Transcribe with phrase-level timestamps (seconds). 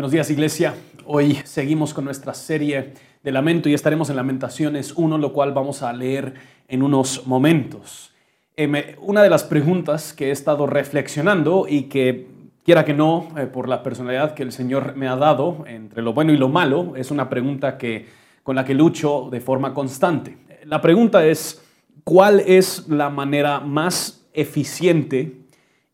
[0.00, 0.74] Buenos días Iglesia.
[1.04, 5.82] Hoy seguimos con nuestra serie de lamento y estaremos en Lamentaciones 1, lo cual vamos
[5.82, 6.32] a leer
[6.68, 8.10] en unos momentos.
[8.56, 12.28] Em, una de las preguntas que he estado reflexionando y que
[12.64, 16.14] quiera que no, eh, por la personalidad que el Señor me ha dado entre lo
[16.14, 18.06] bueno y lo malo, es una pregunta que,
[18.42, 20.38] con la que lucho de forma constante.
[20.64, 21.62] La pregunta es,
[22.04, 25.42] ¿cuál es la manera más eficiente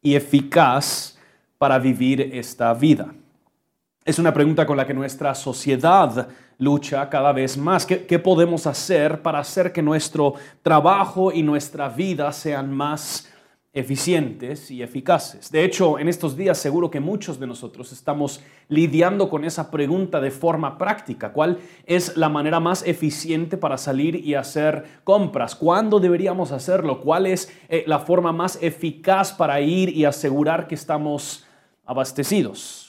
[0.01, 1.19] y eficaz
[1.59, 3.13] para vivir esta vida?
[4.07, 7.85] Es una pregunta con la que nuestra sociedad lucha cada vez más.
[7.85, 13.29] ¿Qué, podemos hacer para hacer que nuestro trabajo y nuestra vida sean más
[13.73, 15.51] eficientes y eficaces?
[15.51, 20.21] De hecho, en estos días seguro que muchos de nosotros estamos lidiando con esa pregunta
[20.21, 21.33] de forma práctica.
[21.33, 25.57] ¿Cuál es la manera más eficiente para salir y hacer compras?
[25.57, 27.01] ¿Cuándo deberíamos hacerlo?
[27.01, 31.45] ¿Cuál es eh, la forma más eficaz para ir y asegurar que estamos
[31.85, 32.86] abastecidos?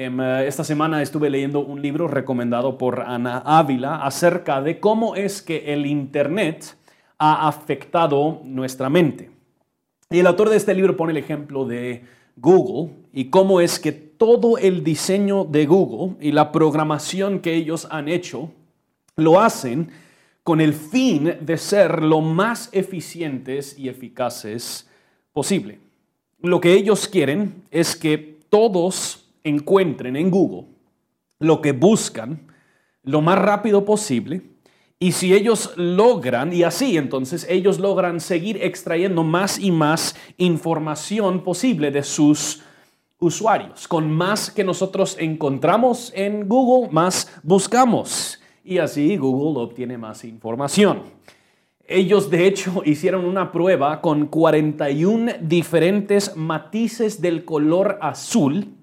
[0.00, 5.16] Em, eh, esta semana estuve leyendo un libro recomendado por Ana Ávila acerca de cómo
[5.16, 6.76] es que el Internet
[7.18, 9.32] ha afectado nuestra mente.
[10.08, 12.04] Y el autor de este libro pone el ejemplo de
[12.36, 17.88] Google y cómo es que todo el diseño de Google y la programación que ellos
[17.90, 18.52] han hecho
[19.16, 19.90] lo hacen
[20.44, 24.88] con el fin de ser lo más eficientes y eficaces
[25.32, 25.80] posible.
[26.40, 30.66] Lo que ellos quieren es que todos encuentren en Google
[31.38, 32.48] lo que buscan
[33.02, 34.42] lo más rápido posible.
[35.00, 41.44] Y si ellos logran, y así entonces ellos logran seguir extrayendo más y más información
[41.44, 42.62] posible de sus
[43.20, 43.86] usuarios.
[43.86, 48.40] Con más que nosotros encontramos en Google, más buscamos.
[48.64, 51.04] Y así Google obtiene más información.
[51.86, 58.77] Ellos de hecho hicieron una prueba con 41 diferentes matices del color azul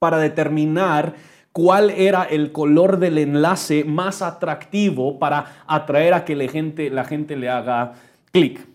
[0.00, 1.14] para determinar
[1.52, 7.04] cuál era el color del enlace más atractivo para atraer a que la gente, la
[7.04, 7.92] gente le haga
[8.32, 8.66] clic.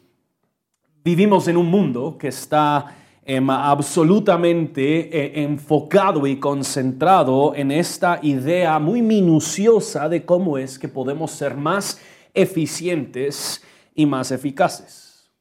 [1.03, 8.77] Vivimos en un mundo que está em, absolutamente eh, enfocado y concentrado en esta idea
[8.77, 11.99] muy minuciosa de cómo es que podemos ser más
[12.35, 13.63] eficientes
[13.95, 15.31] y más eficaces.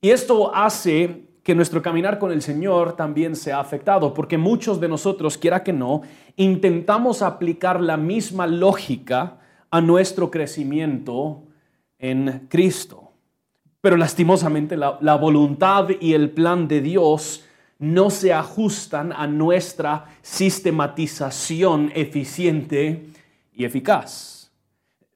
[0.00, 4.80] Y esto hace que nuestro caminar con el Señor también se ha afectado, porque muchos
[4.80, 6.02] de nosotros, quiera que no,
[6.36, 9.38] intentamos aplicar la misma lógica
[9.70, 11.44] a nuestro crecimiento
[11.98, 13.12] en Cristo.
[13.80, 17.46] Pero lastimosamente la, la voluntad y el plan de Dios
[17.78, 23.06] no se ajustan a nuestra sistematización eficiente
[23.54, 24.52] y eficaz.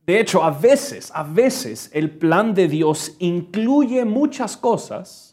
[0.07, 5.32] De hecho, a veces, a veces el plan de Dios incluye muchas cosas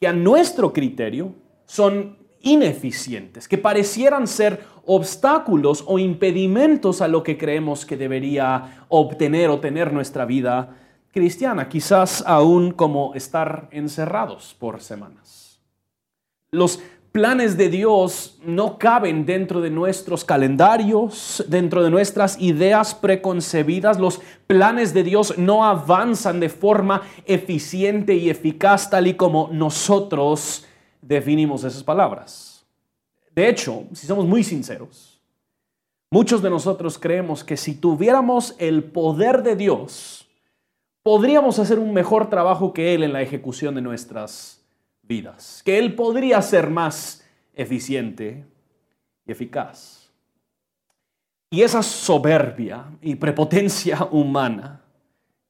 [0.00, 1.34] que a nuestro criterio
[1.66, 9.50] son ineficientes, que parecieran ser obstáculos o impedimentos a lo que creemos que debería obtener
[9.50, 10.76] o tener nuestra vida
[11.12, 15.60] cristiana, quizás aún como estar encerrados por semanas.
[16.50, 16.80] Los
[17.12, 23.98] planes de Dios no caben dentro de nuestros calendarios, dentro de nuestras ideas preconcebidas.
[23.98, 30.66] Los planes de Dios no avanzan de forma eficiente y eficaz tal y como nosotros
[31.02, 32.64] definimos esas palabras.
[33.34, 35.20] De hecho, si somos muy sinceros,
[36.10, 40.28] muchos de nosotros creemos que si tuviéramos el poder de Dios,
[41.02, 44.59] podríamos hacer un mejor trabajo que Él en la ejecución de nuestras
[45.10, 48.46] vidas, que Él podría ser más eficiente
[49.26, 50.08] y eficaz.
[51.50, 54.82] Y esa soberbia y prepotencia humana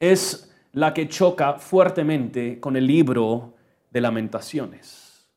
[0.01, 3.55] es la que choca fuertemente con el libro
[3.91, 5.29] de lamentaciones.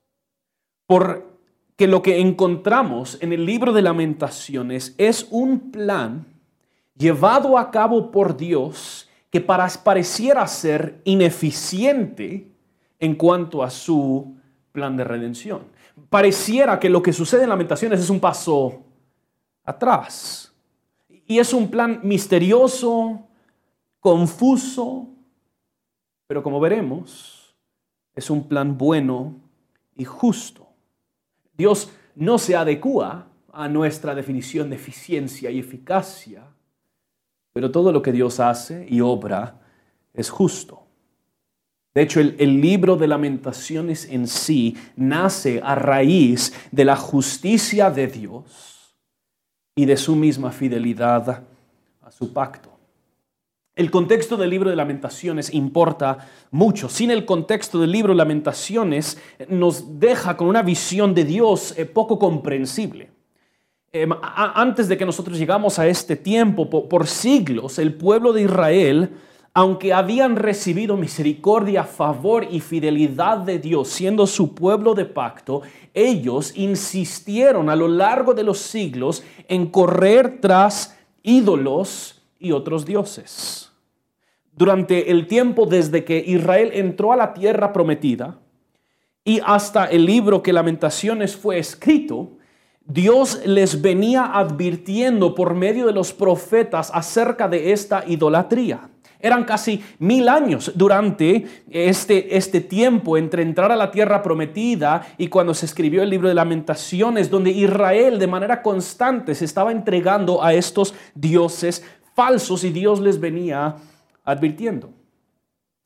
[0.87, 6.25] Porque lo que encontramos en el libro de lamentaciones es un plan
[6.95, 12.52] llevado a cabo por Dios que pareciera ser ineficiente
[13.03, 14.37] en cuanto a su
[14.71, 15.63] plan de redención.
[16.09, 18.81] Pareciera que lo que sucede en Lamentaciones es un paso
[19.65, 20.55] atrás.
[21.27, 23.27] Y es un plan misterioso,
[23.99, 25.09] confuso,
[26.27, 27.53] pero como veremos,
[28.15, 29.35] es un plan bueno
[29.97, 30.65] y justo.
[31.57, 36.45] Dios no se adecua a nuestra definición de eficiencia y eficacia,
[37.51, 39.59] pero todo lo que Dios hace y obra
[40.13, 40.82] es justo.
[41.93, 48.07] De hecho, el, libro de lamentaciones en sí nace a raíz de la justicia de
[48.07, 48.95] Dios
[49.75, 51.43] y de su misma fidelidad
[52.01, 52.71] a su pacto.
[53.75, 56.17] El contexto del libro de lamentaciones importa
[56.51, 56.89] mucho.
[56.89, 61.85] Sin el contexto del libro de lamentaciones nos deja con una visión de Dios eh,
[61.85, 63.09] poco comprensible.
[63.91, 69.11] Em, antes de que nosotros llegamos a este tiempo, por, siglos, el pueblo de Israel,
[69.55, 75.61] aunque habían recibido misericordia, favor y fidelidad de Dios, siendo su pueblo de pacto,
[75.93, 83.71] ellos insistieron a lo largo de los siglos en correr tras ídolos y otros dioses.
[84.55, 88.39] Durante el tiempo desde que Israel entró a la tierra prometida
[89.23, 92.37] y hasta el libro que Lamentaciones fue escrito,
[92.85, 98.89] Dios les venía advirtiendo por medio de los profetas acerca de esta idolatría.
[99.23, 105.29] Eran casi mil años durante este, este tiempo entre entrar a la tierra prometida y
[105.29, 110.43] cuando se escribió el libro de lamentaciones, donde Israel de manera constante se estaba entregando
[110.43, 113.77] a estos dioses falsos y Dios les venía
[114.25, 114.89] advirtiendo.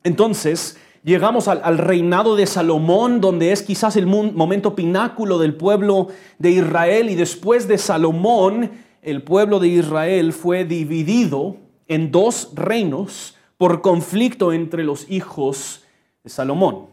[0.02, 6.08] Entonces, llegamos al, reinado de Salomón, donde es quizás el momento pináculo del pueblo
[6.40, 7.08] de Israel.
[7.08, 14.52] Y después de Salomón, el pueblo de Israel fue dividido en dos reinos por conflicto
[14.52, 15.84] entre los hijos
[16.22, 16.86] de Salomón.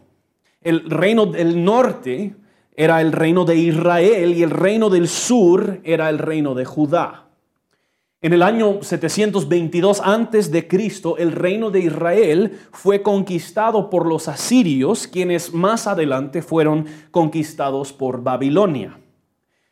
[0.60, 2.34] El reino del norte
[2.74, 7.26] era el reino de Israel y el reino del sur era el reino de Judá.
[8.20, 14.26] En el año 722 antes de Cristo, el reino de Israel fue conquistado por los
[14.26, 18.98] asirios, quienes más adelante fueron conquistados por Babilonia.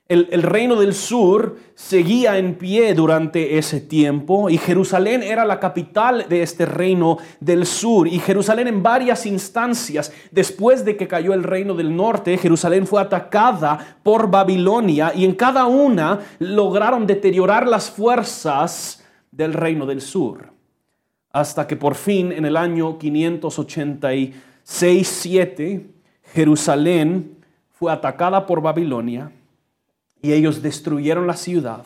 [0.07, 6.27] El, reino del sur seguía en pie durante ese tiempo y Jerusalén era la capital
[6.29, 8.07] de este reino del sur.
[8.07, 13.01] Y Jerusalén en varias instancias, después de que cayó el reino del norte, Jerusalén fue
[13.01, 20.53] atacada por Babilonia y en cada una lograron deteriorar las fuerzas del reino del sur.
[21.33, 25.87] Hasta que por fin en el año 586-7
[26.35, 27.39] Jerusalén
[27.73, 29.33] fue atacada por Babilonia
[30.25, 31.85] y ellos destruyeron la ciudad.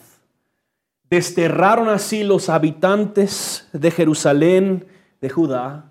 [1.10, 4.86] Desterraron así los habitantes de Jerusalén,
[5.20, 5.90] de Judá,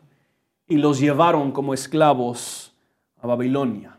[0.66, 2.74] y los llevaron como esclavos
[3.22, 3.98] a Babilonia.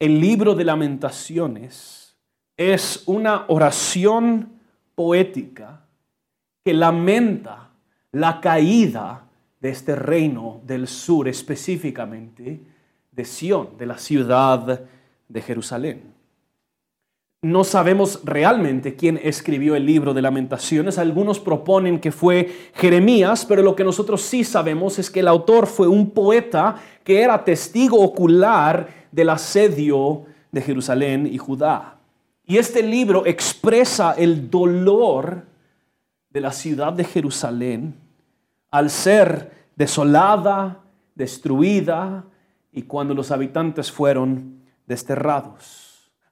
[0.00, 2.16] El libro de lamentaciones
[2.56, 4.58] es una oración
[4.96, 5.86] poética
[6.64, 7.70] que lamenta
[8.10, 9.26] la caída
[9.60, 12.62] de este reino del sur, específicamente
[13.12, 14.80] de Sión, de la ciudad
[15.28, 16.15] de Jerusalén.
[17.42, 20.98] No sabemos realmente quién escribió el libro de lamentaciones.
[20.98, 25.66] Algunos proponen que fue Jeremías, pero lo que nosotros sí sabemos es que el autor
[25.66, 31.98] fue un poeta que era testigo ocular del asedio de Jerusalén y Judá.
[32.46, 35.44] Y este libro expresa el dolor
[36.30, 37.94] de la ciudad de Jerusalén
[38.70, 40.80] al ser desolada,
[41.14, 42.24] destruida
[42.72, 45.85] y cuando los habitantes fueron desterrados.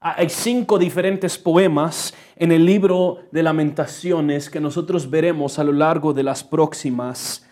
[0.06, 6.12] Hay cinco diferentes poemas en el libro de lamentaciones que nosotros veremos a lo largo
[6.12, 7.48] de las próximas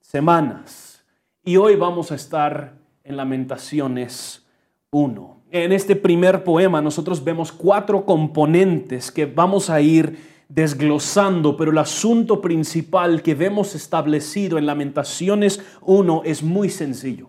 [0.00, 1.04] semanas.
[1.44, 2.72] Y hoy vamos a estar
[3.04, 4.46] en lamentaciones
[4.90, 5.42] 1.
[5.50, 11.76] En este primer poema nosotros vemos cuatro componentes que vamos a ir desglosando, pero el
[11.76, 17.28] asunto principal que vemos establecido en Lamentaciones 1 es muy sencillo.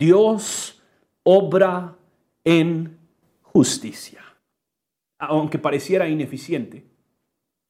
[0.00, 0.82] Dios
[1.22, 1.94] obra
[2.42, 3.01] en
[3.52, 4.20] justicia.
[5.18, 6.84] Aunque pareciera ineficiente,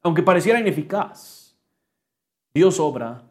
[0.03, 1.57] aunque pareciera ineficaz,
[2.55, 3.23] Dios obra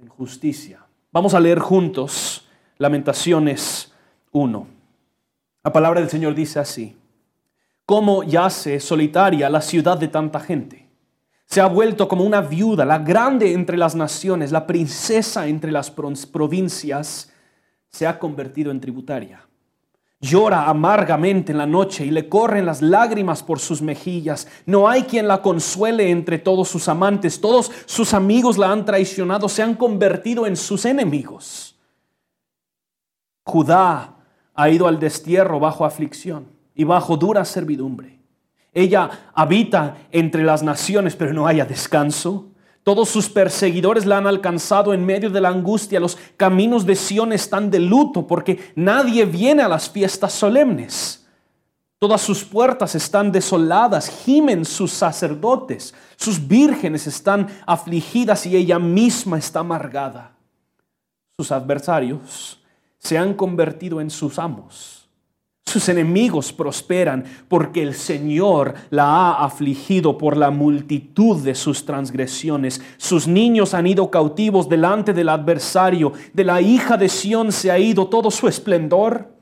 [0.00, 0.84] en justicia.
[1.10, 2.46] Vamos a leer juntos
[2.76, 3.92] Lamentaciones
[4.32, 4.66] 1.
[5.64, 6.96] La palabra del Señor dice así,
[7.84, 10.88] ¿cómo yace solitaria la ciudad de tanta gente?
[11.46, 15.90] Se ha vuelto como una viuda, la grande entre las naciones, la princesa entre las
[15.90, 17.32] provincias,
[17.88, 19.47] se ha convertido en tributaria.
[20.20, 24.48] Llora amargamente en la noche y le corren las lágrimas por sus mejillas.
[24.66, 27.40] No hay quien la consuele entre todos sus amantes.
[27.40, 31.76] Todos sus amigos la han traicionado, se han convertido en sus enemigos.
[33.44, 34.16] Judá
[34.54, 38.18] ha ido al destierro bajo aflicción y bajo dura servidumbre.
[38.74, 42.47] Ella habita entre las naciones, pero no haya descanso.
[42.88, 46.00] Todos sus perseguidores la han alcanzado en medio de la angustia.
[46.00, 51.26] Los caminos de Sión están de luto porque nadie viene a las fiestas solemnes.
[51.98, 59.36] Todas sus puertas están desoladas, gimen sus sacerdotes, sus vírgenes están afligidas y ella misma
[59.36, 60.34] está amargada.
[61.36, 62.58] Sus adversarios
[62.98, 64.97] se han convertido en sus amos
[65.68, 72.80] sus enemigos prosperan porque el Señor la ha afligido por la multitud de sus transgresiones.
[72.96, 76.12] Sus niños han ido cautivos delante del adversario.
[76.32, 79.32] De la hija de Sión se ha ido todo su esplendor.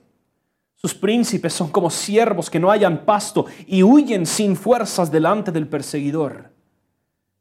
[0.75, 5.67] Sus príncipes son como siervos que no hayan pasto y huyen sin fuerzas delante del
[5.67, 6.53] perseguidor.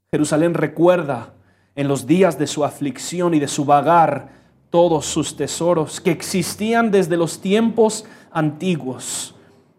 [0.09, 1.33] Jerusalén recuerda
[1.75, 4.44] en los días de su aflicción y de su vagar
[4.75, 9.33] todos sus tesoros que existían desde los tiempos antiguos,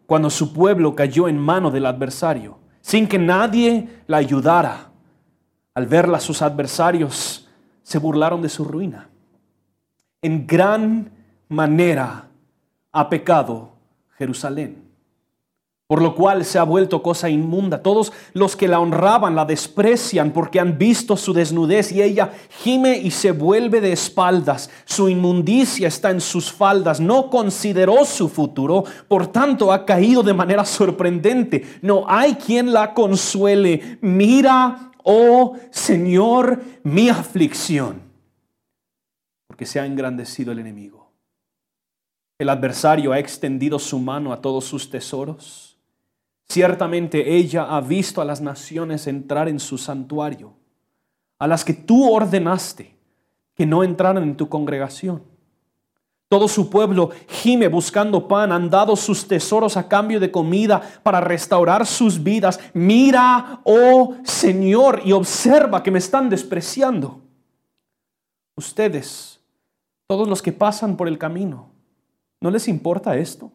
[0.07, 4.89] cuando su pueblo cayó en mano del adversario, sin que nadie la ayudara.
[5.75, 7.47] Al verla sus adversarios
[7.83, 9.11] se burlaron de su ruina.
[10.23, 11.11] En gran
[11.51, 12.31] manera
[12.91, 13.73] ha pecado
[14.17, 14.86] Jerusalén
[15.87, 17.83] por lo cual se ha vuelto cosa inmunda.
[17.83, 22.99] Todos los que la honraban la desprecian porque han visto su desnudez y ella gime
[22.99, 24.69] y se vuelve de espaldas.
[24.85, 26.99] Su inmundicia está en sus faldas.
[26.99, 31.65] No consideró su futuro, por tanto ha caído de manera sorprendente.
[31.83, 33.99] No hay quien la consuele.
[34.01, 38.03] Mira, oh Señor, mi aflicción,
[39.47, 41.13] porque se ha engrandecido el enemigo.
[42.39, 45.76] El adversario ha extendido su mano a todos sus tesoros
[46.49, 50.55] Ciertamente ella ha visto a las naciones entrar en su santuario,
[51.39, 52.97] a las que tú ordenaste
[53.55, 55.23] que no entraran en tu congregación.
[56.29, 61.21] Todo su pueblo gime buscando pan, han dado sus tesoros a cambio de comida para
[61.21, 62.59] restaurar sus vidas.
[62.75, 67.21] Mira, oh Señor, y observa que me están despreciando.
[68.57, 69.41] Ustedes,
[70.07, 71.71] todos los que pasan por el camino,
[72.41, 73.53] ¿no les importa esto?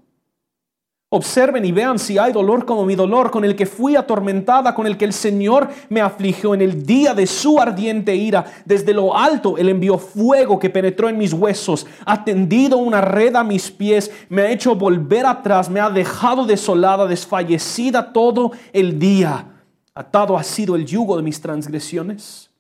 [1.14, 4.88] Observen y vean si hay dolor como mi dolor, con el que fui atormentada, con
[4.88, 8.46] el que el Señor me afligió en el día de su ardiente ira.
[8.64, 13.36] Desde lo alto Él envió fuego que penetró en mis huesos, ha tendido una red
[13.36, 18.98] a mis pies, me ha hecho volver atrás, me ha dejado desolada, desfallecida todo el
[18.98, 19.48] día.
[19.94, 22.52] Atado ha sido el yugo de mis transgresiones.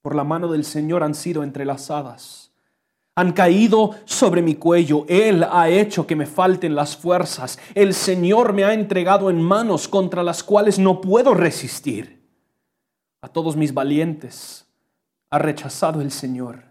[0.00, 2.47] Por la mano del Señor han sido entrelazadas
[3.18, 5.04] han caído sobre mi cuello.
[5.08, 7.58] Él ha hecho que me falten las fuerzas.
[7.74, 12.22] El Señor me ha entregado en manos contra las cuales no puedo resistir.
[13.20, 14.68] A todos mis valientes
[15.30, 16.62] ha rechazado el Señor.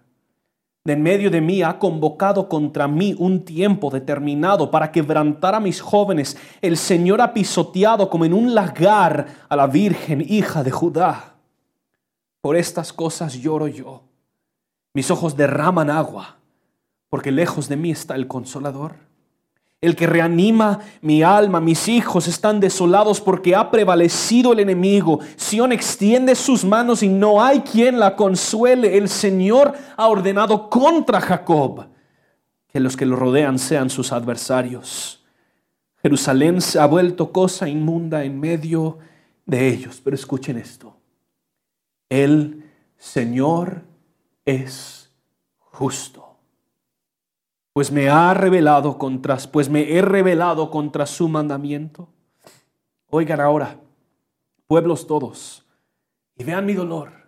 [0.85, 5.59] De en medio de mí ha convocado contra mí un tiempo determinado para quebrantar a
[5.59, 6.37] mis jóvenes.
[6.61, 11.35] El Señor ha pisoteado como en un lagar a la Virgen hija de Judá.
[12.39, 14.06] Por estas cosas lloro yo.
[14.97, 16.37] Mis ojos derraman agua
[17.07, 18.95] porque lejos de mí está el consolador.
[19.79, 25.19] El que reanima mi alma, mis hijos están desolados porque ha prevalecido el enemigo.
[25.35, 28.97] Sión extiende sus manos y no hay quien la consuele.
[28.97, 31.85] El Señor ha ordenado contra Jacob
[32.65, 35.23] que los que lo rodean sean sus adversarios.
[36.01, 38.97] Jerusalén se ha vuelto cosa inmunda en medio
[39.45, 40.01] de ellos.
[40.03, 40.97] Pero escuchen esto.
[42.09, 42.63] El
[42.97, 43.83] Señor
[44.47, 45.11] es
[45.59, 46.27] justo
[47.77, 52.09] pues me ha revelado contra, pues me he revelado contra su mandamiento.
[53.11, 53.79] Oigan ahora,
[54.65, 55.63] pueblos todos,
[56.35, 57.26] y vean mi dolor.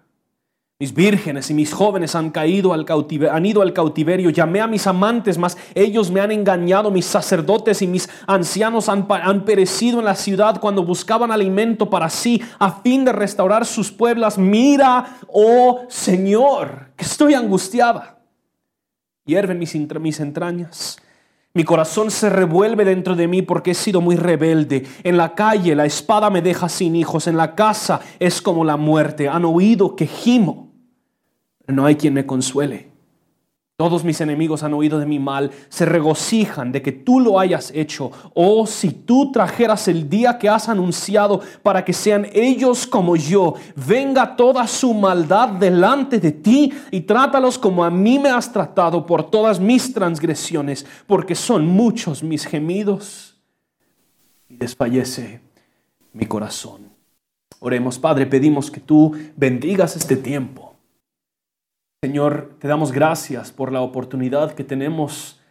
[0.81, 2.85] Mis vírgenes y mis jóvenes han caído al
[3.29, 4.29] han ido al cautiverio.
[4.29, 6.89] Llamé a mis amantes, mas ellos me han engañado.
[6.89, 9.05] Mis sacerdotes y mis ancianos han,
[9.43, 14.37] perecido en la ciudad cuando buscaban alimento para sí, a fin de restaurar sus pueblos.
[14.37, 18.17] Mira, oh Señor, que estoy angustiada
[19.25, 20.97] hierven mis, mis entrañas.
[21.53, 24.87] Mi corazón se revuelve dentro de mí porque he sido muy rebelde.
[25.03, 27.27] En la calle la espada me deja sin hijos.
[27.27, 29.27] En la casa es como la muerte.
[29.27, 30.68] Han oído que gimo.
[31.69, 32.89] No hay quien me consuele.
[33.77, 37.71] Todos mis enemigos han oído de mi mal, se regocijan de que tú lo hayas
[37.73, 38.11] hecho.
[38.33, 43.53] Oh, si tú trajeras el día que has anunciado para que sean ellos como yo,
[43.77, 49.05] venga toda su maldad delante de ti y trátalos como a mí me has tratado
[49.05, 53.37] por todas mis transgresiones, porque son muchos mis gemidos
[54.49, 55.39] y desfallece
[56.11, 56.89] mi corazón.
[57.61, 60.68] Oremos, Padre, pedimos que tú bendigas este tiempo
[62.01, 65.41] Señor, te damos gracias por la oportunidad que tenemos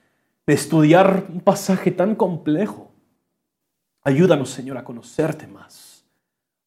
[0.47, 2.91] de estudiar un pasaje tan complejo.
[4.03, 6.07] Ayúdanos, Señor, a conocerte más,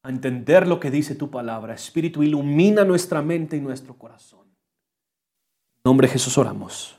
[0.04, 1.74] a entender lo que dice tu palabra.
[1.74, 4.46] Espíritu, ilumina nuestra mente y nuestro corazón.
[5.78, 6.96] En nombre de Jesús oramos.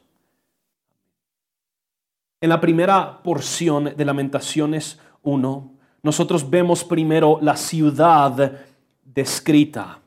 [2.42, 5.72] En la primera porción de Lamentaciones 1,
[6.02, 8.60] nosotros vemos primero la ciudad
[9.06, 10.03] descrita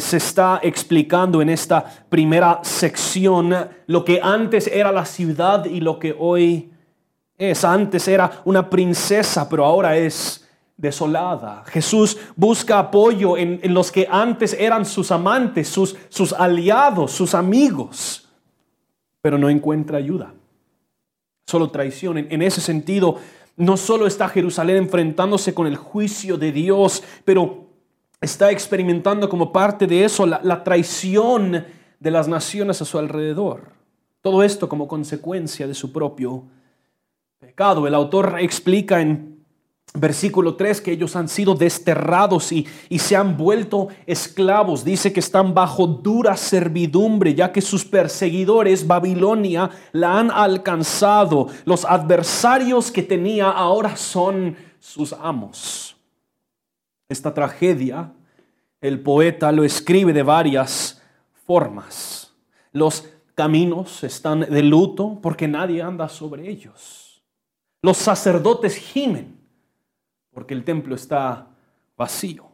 [0.00, 3.54] se está explicando en esta primera sección
[3.86, 6.70] lo que antes era la ciudad y lo que hoy
[7.38, 7.64] es.
[7.64, 10.44] Antes era una princesa, pero ahora es
[10.76, 11.64] desolada.
[11.66, 18.28] Jesús busca apoyo en, los que antes eran sus amantes, sus, sus aliados, sus amigos,
[19.20, 20.34] pero no encuentra ayuda.
[21.46, 22.18] solo traición.
[22.18, 23.18] En, ese sentido,
[23.56, 27.63] no solo está Jerusalén enfrentándose con el juicio de Dios, pero
[28.24, 31.64] está experimentando como parte de eso la, traición
[32.00, 33.72] de las naciones a su alrededor.
[34.20, 36.44] Todo esto como consecuencia de su propio
[37.38, 37.86] pecado.
[37.86, 39.44] El autor explica en
[39.96, 44.84] versículo 3 que ellos han sido desterrados y, y, se han vuelto esclavos.
[44.84, 51.48] Dice que están bajo dura servidumbre ya que sus perseguidores Babilonia la han alcanzado.
[51.64, 55.93] Los adversarios que tenía ahora son sus amos.
[57.08, 58.12] Esta tragedia
[58.80, 61.02] el poeta lo escribe de varias
[61.46, 62.34] formas.
[62.70, 67.22] Los caminos están de luto porque nadie anda sobre ellos.
[67.80, 69.40] Los sacerdotes gimen
[70.34, 71.48] porque el templo está
[71.96, 72.53] vacío.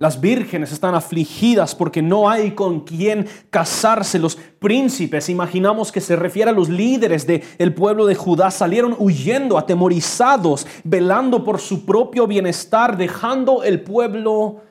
[0.00, 4.20] Las vírgenes están afligidas porque no hay con quien casarse.
[4.20, 9.58] Los príncipes, imaginamos que se refiere a los líderes del pueblo de Judá, salieron huyendo,
[9.58, 14.62] atemorizados, velando por su propio bienestar, dejando el pueblo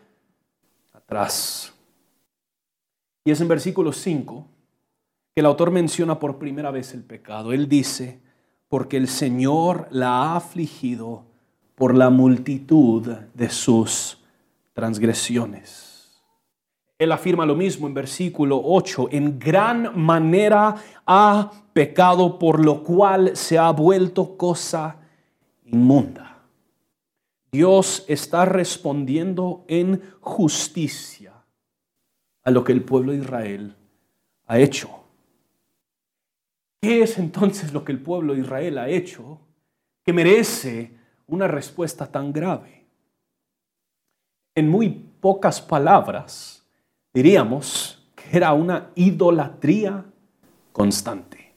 [0.94, 1.74] atrás.
[3.26, 4.48] Y es en versículo 5
[5.36, 7.52] que el autor menciona por primera vez el pecado.
[7.52, 8.22] Él dice,
[8.70, 11.26] porque el Señor la ha afligido
[11.76, 14.24] por la multitud de sus
[14.78, 16.22] transgresiones.
[17.00, 23.36] Él afirma lo mismo en versículo 8, en gran manera ha pecado por lo cual
[23.36, 24.98] se ha vuelto cosa
[25.66, 26.44] inmunda.
[27.52, 31.34] Dios está respondiendo en justicia
[32.44, 33.76] a lo que el pueblo de Israel
[34.46, 34.92] ha hecho.
[36.80, 39.40] ¿Qué es entonces lo que el pueblo de Israel ha hecho
[40.04, 40.92] que merece
[41.26, 42.77] una respuesta tan grave?
[44.58, 46.68] En muy pocas palabras,
[47.14, 50.04] diríamos que era una idolatría
[50.72, 51.54] constante.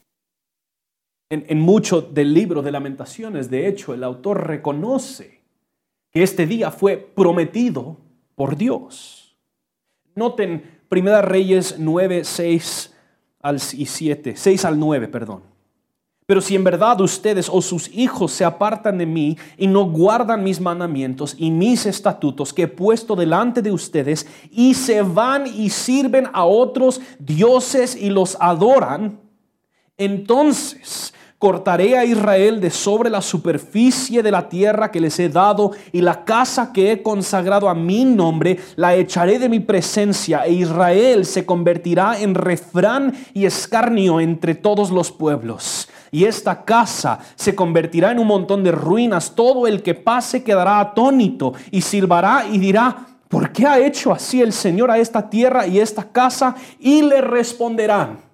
[1.31, 5.41] En, mucho del libro de lamentaciones, de hecho, el autor reconoce
[6.11, 7.97] que este día fue prometido
[8.35, 9.35] por Dios.
[10.15, 12.95] Noten Primera Reyes 9, 6
[13.79, 15.43] y 7, 6 al 9, perdón.
[16.31, 20.45] Pero si en verdad ustedes o sus hijos se apartan de mí y no guardan
[20.45, 25.71] mis mandamientos y mis estatutos que he puesto delante de ustedes y se van y
[25.71, 29.19] sirven a otros dioses y los adoran,
[29.99, 35.73] entonces cortaré a Israel de sobre la superficie de la tierra que les he dado
[35.91, 40.53] y la casa que he consagrado a mi nombre la echaré de mi presencia e
[40.53, 47.55] Israel se convertirá en refrán y escarnio entre todos los pueblos y esta casa se
[47.55, 49.35] convertirá en un montón de ruinas.
[49.35, 54.43] Todo el que pase quedará atónito y silbará y dirá, ¿por qué ha hecho así
[54.43, 56.55] el Señor a esta tierra y esta casa?
[56.79, 58.30] Y le responderán,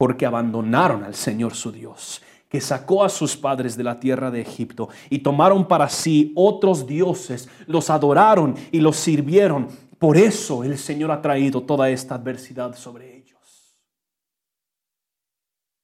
[0.00, 4.40] porque abandonaron al Señor su Dios que sacó a sus padres de la tierra de
[4.40, 9.68] Egipto y tomaron para sí otros dioses, los adoraron y los sirvieron.
[9.98, 13.78] Por eso el Señor ha traído toda esta adversidad sobre ellos.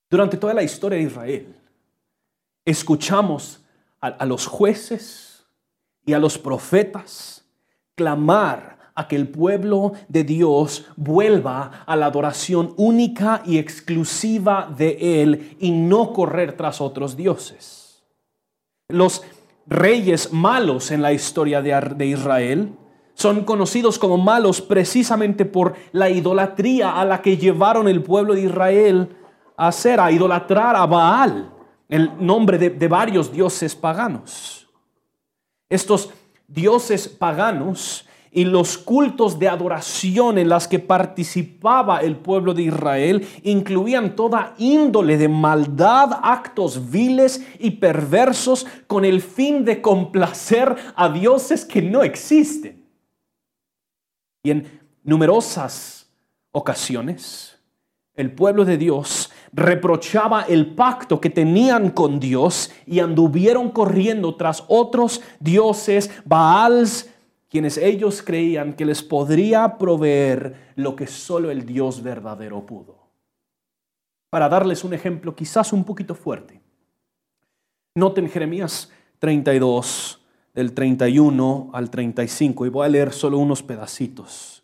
[0.08, 1.54] Durante toda la historia de Israel,
[2.64, 3.62] escuchamos
[4.00, 5.44] a, los jueces
[6.06, 7.44] y a los profetas
[7.94, 15.22] clamar a que el pueblo de Dios vuelva a la adoración única y exclusiva de
[15.22, 18.02] Él y no correr tras otros dioses.
[18.88, 19.22] Los
[19.66, 22.74] reyes malos en la historia de, Israel
[23.12, 28.42] son conocidos como malos precisamente por la idolatría a la que llevaron el pueblo de
[28.42, 29.14] Israel
[29.58, 31.52] hacer, a idolatrar a Baal,
[31.88, 34.68] el nombre de, de varios dioses paganos.
[35.68, 36.10] Estos
[36.48, 38.05] dioses paganos
[38.36, 44.54] y los cultos de adoración en las que participaba el pueblo de Israel incluían toda
[44.58, 51.80] índole de maldad, actos viles y perversos con el fin de complacer a dioses que
[51.80, 52.84] no existen.
[54.42, 56.06] Y en numerosas
[56.52, 57.58] ocasiones,
[58.16, 64.62] el pueblo de Dios reprochaba el pacto que tenían con Dios y anduvieron corriendo tras
[64.68, 67.08] otros dioses, Baals,
[67.56, 72.98] quienes ellos creían que les podría proveer lo que solo el Dios verdadero pudo.
[74.28, 76.60] Para darles un ejemplo quizás un poquito fuerte.
[77.94, 84.62] Noten Jeremías 32, del 31 al 35, y voy a leer solo unos pedacitos.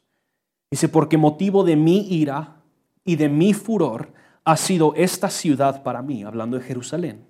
[0.71, 2.61] Dice, porque motivo de mi ira
[3.07, 4.13] y de mi furor,
[4.45, 7.25] ha sido esta ciudad para mí, hablando de Jerusalén.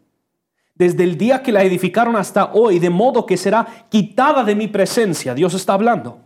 [0.75, 4.69] Desde el día que la edificaron hasta hoy, de modo que será quitada de mi
[4.69, 6.21] presencia, Dios está hablando.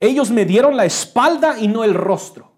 [0.00, 2.50] Ellos me dieron la espalda y no el rostro.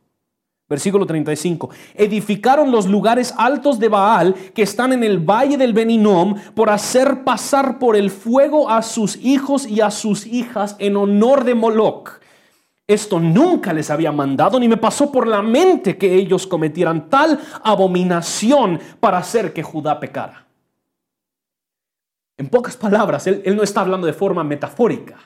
[0.69, 1.69] Versículo 35.
[1.95, 7.25] Edificaron los lugares altos de Baal que están en el valle del Beninom por hacer
[7.25, 12.23] pasar por el fuego a sus hijos y a sus hijas en honor de Moloch.
[12.87, 17.39] Esto nunca les había mandado ni me pasó por la mente que ellos cometieran tal
[17.63, 20.42] abominación para hacer que Judá pecara.
[22.37, 25.19] En pocas palabras, él, no está hablando de forma metafórica.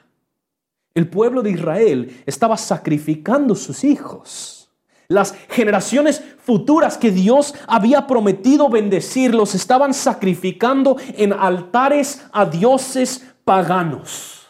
[0.95, 4.57] El pueblo de Israel estaba sacrificando sus hijos
[5.09, 13.25] las generaciones futuras que Dios había prometido bendecir los estaban sacrificando en altares a dioses
[13.45, 14.47] paganos.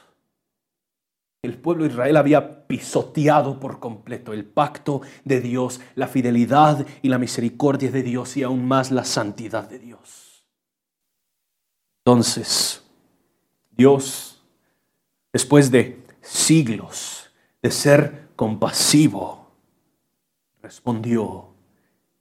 [1.43, 7.09] El pueblo de Israel había pisoteado por completo el pacto de Dios, la fidelidad y
[7.09, 10.36] la misericordia de Dios y aún más la santidad de Dios.
[12.07, 12.85] Entonces,
[13.73, 14.41] Dios,
[15.33, 17.29] después de siglos
[17.61, 19.51] de ser compasivo,
[20.63, 21.49] respondió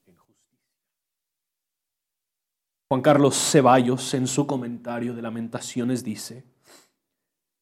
[0.07, 0.59] en justicia.
[2.89, 6.43] Juan Carlos Ceballos en su comentario de Lamentaciones dice,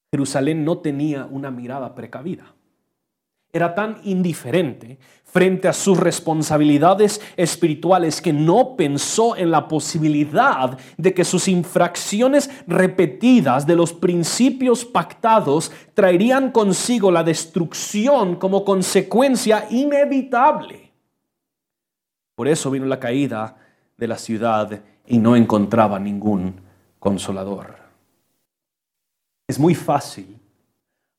[0.10, 2.56] Jerusalén no tenía una mirada precavida.
[3.54, 11.13] Era tan indiferente frente a sus responsabilidades espirituales que no pensó en la posibilidad de
[11.13, 20.92] que sus infracciones repetidas de los principios pactados traerían consigo la destrucción como consecuencia inevitable.
[22.36, 23.58] Por eso vino la caída
[23.98, 26.62] de la ciudad y no encontraba ningún
[27.00, 27.76] consolador.
[29.48, 30.39] Es muy fácil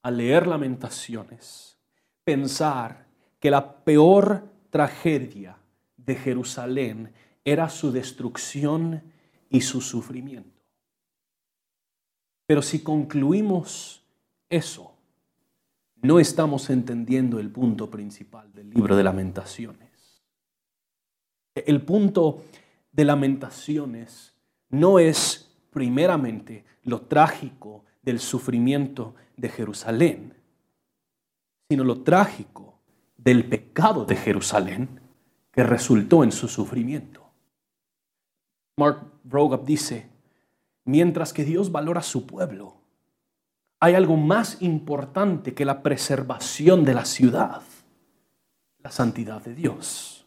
[0.03, 1.74] al leer lamentaciones
[2.25, 3.07] pensar
[3.39, 5.57] que la peor tragedia
[5.97, 7.13] de Jerusalén
[7.45, 9.03] era su destrucción
[9.51, 10.63] y su sufrimiento.
[12.47, 14.03] Pero si concluimos
[14.49, 14.95] eso,
[16.03, 20.23] no estamos entendiendo el punto principal del libro de lamentaciones.
[21.55, 22.45] El punto
[22.93, 24.35] de lamentaciones
[24.69, 30.35] no es primeramente lo trágico del sufrimiento de Jerusalén,
[31.69, 32.79] sino lo trágico
[33.17, 35.01] del pecado de Jerusalén
[35.51, 37.23] que resultó en su sufrimiento.
[38.77, 40.11] Mark Vroegop dice,
[40.85, 42.75] mientras que Dios valora su pueblo,
[43.81, 47.63] hay algo más importante que la preservación de la ciudad,
[48.79, 50.27] la santidad de Dios.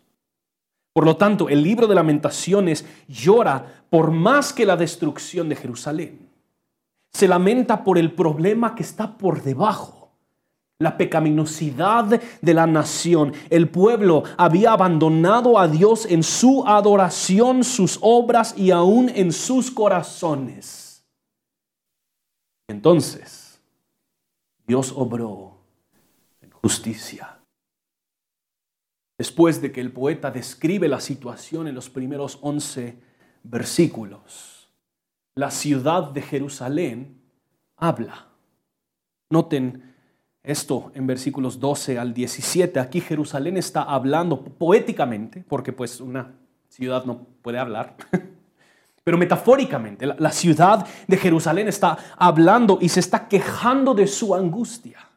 [0.94, 6.30] Por lo tanto, el libro de lamentaciones llora por más que la destrucción de Jerusalén.
[7.12, 9.97] Se lamenta por el problema que está por debajo
[10.80, 13.34] la pecaminosidad de la nación.
[13.50, 19.72] El pueblo había abandonado a Dios en su adoración, sus obras y aún en sus
[19.72, 21.06] corazones.
[22.68, 23.60] Entonces,
[24.68, 25.58] Dios obró
[26.42, 27.40] en justicia.
[29.18, 33.02] Después de que el poeta describe la situación en los primeros once
[33.42, 34.70] versículos,
[35.34, 37.22] la ciudad de Jerusalén
[37.78, 38.28] habla.
[39.32, 39.96] Noten
[40.48, 42.80] esto en versículos 12 al 17.
[42.80, 46.32] Aquí Jerusalén está hablando poéticamente, porque pues una
[46.70, 47.98] ciudad no puede hablar,
[49.04, 50.06] pero metafóricamente.
[50.06, 55.10] La, ciudad de Jerusalén está hablando y se está quejando de su angustia.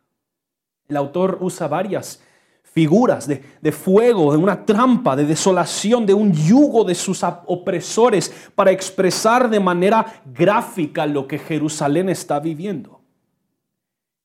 [0.88, 2.20] El autor usa varias
[2.64, 8.50] figuras de, de, fuego, de una trampa, de desolación, de un yugo de sus opresores
[8.56, 12.99] para expresar de manera gráfica lo que Jerusalén está viviendo.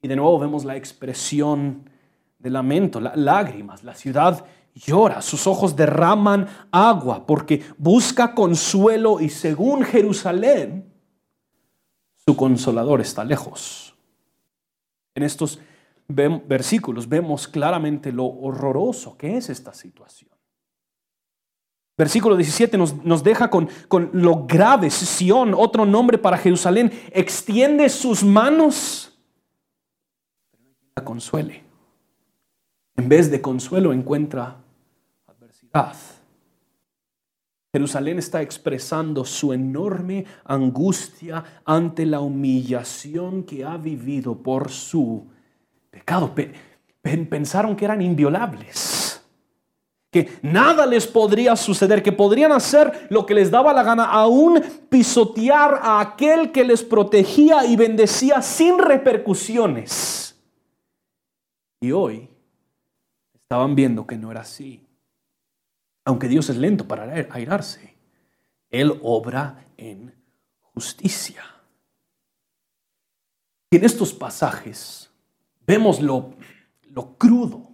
[0.01, 1.89] Y de nuevo vemos la expresión
[2.39, 3.83] de lamento, lágrimas.
[3.83, 10.93] La ciudad llora, sus ojos derraman agua porque busca consuelo y según Jerusalén,
[12.27, 13.95] su consolador está lejos.
[15.15, 15.59] En estos
[16.07, 20.29] versículos vemos claramente lo horroroso que es esta situación.
[21.97, 24.89] Versículo 17 nos, nos deja con, con lo grave.
[24.89, 29.14] Sión, otro nombre para Jerusalén, extiende sus manos
[30.97, 31.61] la consuele.
[32.95, 34.55] En vez de consuelo encuentra
[35.27, 35.93] adversidad.
[37.73, 45.25] Jerusalén está expresando su enorme angustia ante la humillación que ha vivido por su
[45.91, 46.33] pecado.
[47.01, 49.21] Pensaron que eran inviolables,
[50.09, 54.63] que nada les podría suceder, que podrían hacer lo que les daba la gana, aún
[54.87, 60.24] pisotear a aquel que les protegía y bendecía sin repercusiones.
[61.79, 62.29] Y hoy
[63.33, 64.85] estaban viendo que no era así.
[66.05, 67.95] Aunque Dios es lento para airarse,
[68.69, 70.13] Él obra en
[70.61, 71.43] justicia.
[73.69, 75.09] Y en estos pasajes
[75.65, 76.35] vemos lo,
[76.83, 77.71] lo crudo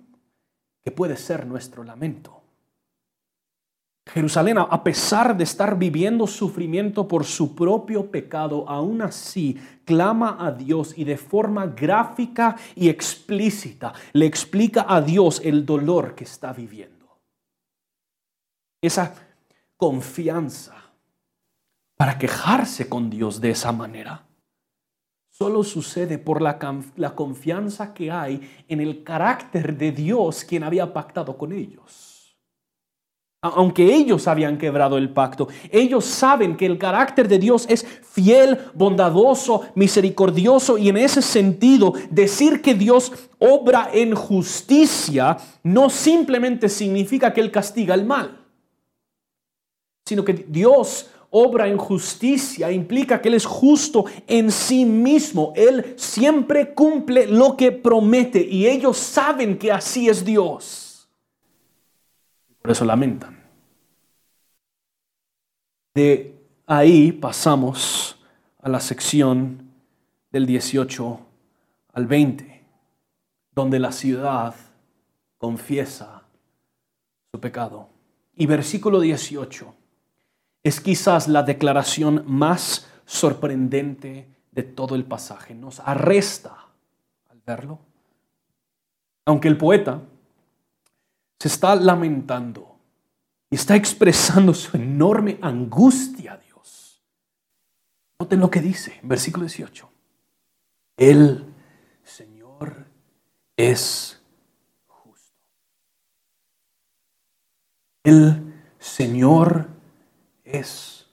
[0.83, 2.40] que puede ser nuestro lamento.
[4.07, 10.51] Jerusalén, a pesar de estar viviendo sufrimiento por su propio pecado, aún así clama a
[10.51, 16.51] Dios y de forma gráfica y explícita le explica a Dios el dolor que está
[16.51, 17.19] viviendo.
[18.81, 19.13] Esa
[19.77, 20.75] confianza
[21.95, 24.25] para quejarse con Dios de esa manera
[25.29, 26.57] solo sucede por la,
[26.95, 32.10] la confianza que hay en el carácter de Dios quien había pactado con ellos
[33.43, 35.47] aunque ellos habían quebrado el pacto.
[35.71, 41.93] Ellos saben que el carácter de Dios es fiel, bondadoso, misericordioso y en ese sentido
[42.11, 48.45] decir que Dios obra en justicia no simplemente significa que Él castiga el mal,
[50.05, 55.51] sino que Dios obra en justicia implica que Él es justo en sí mismo.
[55.55, 60.90] Él siempre cumple lo que promete y ellos saben que así es Dios.
[62.61, 63.41] Por eso lamentan.
[65.93, 68.17] De ahí pasamos
[68.61, 69.71] a la sección
[70.31, 71.19] del 18
[71.93, 72.65] al 20,
[73.51, 74.55] donde la ciudad
[75.37, 76.23] confiesa
[77.33, 77.89] su pecado.
[78.35, 79.73] Y versículo 18
[80.63, 85.55] es quizás la declaración más sorprendente de todo el pasaje.
[85.55, 86.55] Nos arresta
[87.29, 87.79] al verlo.
[89.25, 90.01] Aunque el poeta
[91.41, 92.77] se está lamentando
[93.49, 97.01] y está expresando su enorme angustia a Dios.
[98.19, 99.89] Noten lo que dice versículo 18.
[100.97, 101.51] El
[102.03, 102.85] Señor
[103.57, 104.21] es
[104.85, 105.35] justo.
[108.03, 109.67] El Señor
[110.43, 111.07] es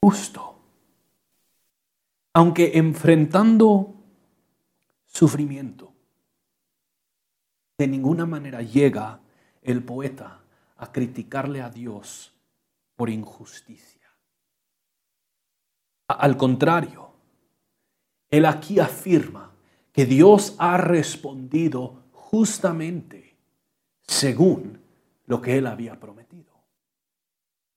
[0.00, 0.58] justo.
[2.32, 3.94] Aunque enfrentando
[5.04, 5.87] sufrimiento,
[7.78, 9.20] de ninguna manera llega
[9.62, 10.40] el poeta
[10.76, 12.32] a criticarle a Dios
[12.96, 14.10] por injusticia.
[16.08, 17.10] Al contrario,
[18.30, 19.52] él aquí afirma
[19.92, 23.36] que Dios ha respondido justamente
[24.02, 24.80] según
[25.26, 26.52] lo que él había prometido.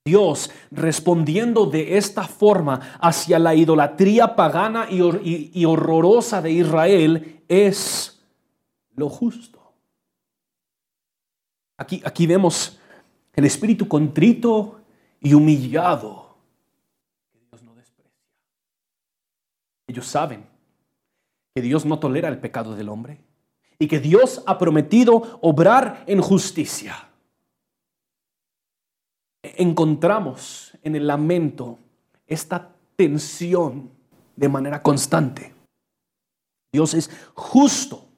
[0.03, 8.19] Dios respondiendo de esta forma hacia la idolatría pagana y, horrorosa de Israel es
[8.95, 9.60] lo justo.
[11.81, 12.77] Aquí, aquí vemos
[13.33, 14.81] el espíritu contrito
[15.19, 16.37] y humillado
[17.31, 18.21] que Dios no desprecia.
[19.87, 20.45] Ellos saben
[21.55, 23.19] que Dios no tolera el pecado del hombre
[23.79, 27.09] y que Dios ha prometido obrar en justicia.
[29.41, 31.79] Encontramos en el lamento
[32.27, 33.89] esta tensión
[34.35, 35.55] de manera constante.
[36.71, 38.10] Dios es justo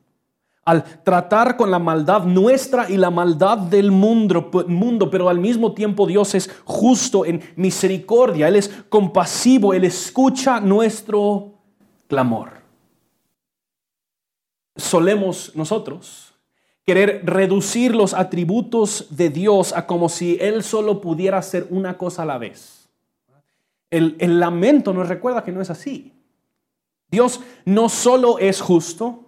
[0.66, 5.74] al tratar con la maldad nuestra y la maldad del mundo, mundo, pero al mismo
[5.74, 11.54] tiempo Dios es justo en misericordia, Él es compasivo, Él escucha nuestro
[12.08, 12.62] clamor.
[14.76, 16.34] Solemos nosotros
[16.86, 22.24] querer reducir los atributos de Dios a como si Él solo pudiera hacer una cosa
[22.24, 22.90] a la vez.
[23.90, 26.14] El, el lamento nos recuerda que no es así.
[27.10, 29.23] Dios no solo es justo,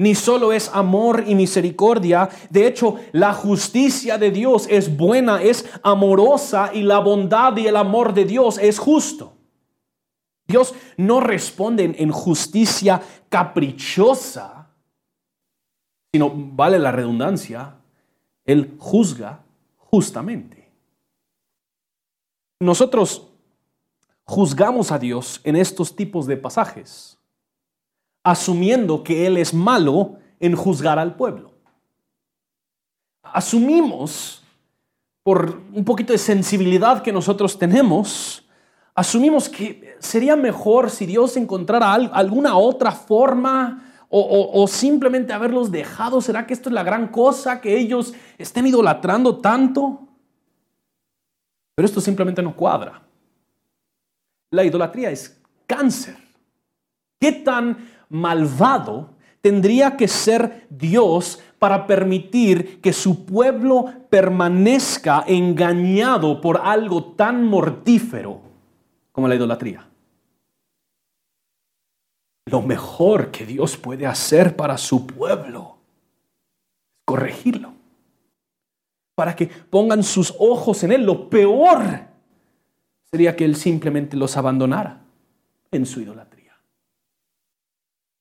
[0.00, 2.30] ni solo es amor y misericordia.
[2.48, 7.76] De hecho, la justicia de Dios es buena, es amorosa y la bondad y el
[7.76, 9.34] amor de Dios es justo.
[10.46, 14.70] Dios no responde en justicia caprichosa,
[16.10, 17.76] sino, vale la redundancia,
[18.46, 19.44] Él juzga
[19.76, 20.72] justamente.
[22.58, 23.28] Nosotros
[24.24, 27.19] juzgamos a Dios en estos tipos de pasajes
[28.22, 31.52] asumiendo que Él es malo en juzgar al pueblo.
[33.22, 34.42] Asumimos,
[35.22, 38.46] por un poquito de sensibilidad que nosotros tenemos,
[38.94, 46.20] asumimos que sería mejor si Dios encontrara alguna otra forma o, simplemente haberlos dejado.
[46.20, 50.08] ¿Será que esto es la gran cosa que ellos estén idolatrando tanto?
[51.76, 53.02] Pero esto simplemente no cuadra.
[54.50, 56.16] La idolatría es cáncer.
[57.20, 66.58] ¿Qué tan malvado tendría que ser Dios para permitir que su pueblo permanezca engañado por
[66.62, 68.40] algo tan mortífero
[69.12, 69.86] como la idolatría.
[72.46, 77.72] Lo mejor que Dios puede hacer para su pueblo es corregirlo.
[79.14, 81.04] Para que pongan sus ojos en Él.
[81.04, 82.06] Lo peor
[83.10, 85.02] sería que Él simplemente los abandonara
[85.70, 86.39] en su idolatría.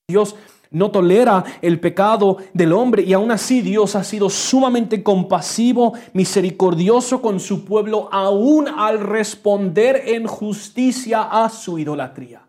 [0.10, 0.36] Dios
[0.72, 7.22] no tolera el pecado del hombre y aún así Dios ha sido sumamente compasivo, misericordioso
[7.22, 12.42] con su pueblo, aún al responder en justicia a su idolatría.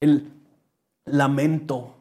[0.00, 0.30] El
[1.04, 1.94] lamento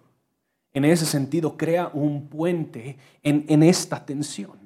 [0.74, 4.58] en ese sentido crea un puente en, esta tensión.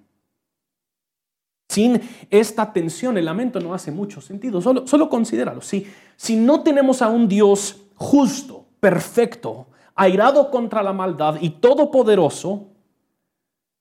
[1.69, 4.61] Sin esta tensión, el lamento no hace mucho sentido.
[4.61, 5.61] Solo, solo considéralo.
[5.61, 5.87] Si,
[6.17, 12.67] si no tenemos a un Dios justo, perfecto, airado contra la maldad y todopoderoso,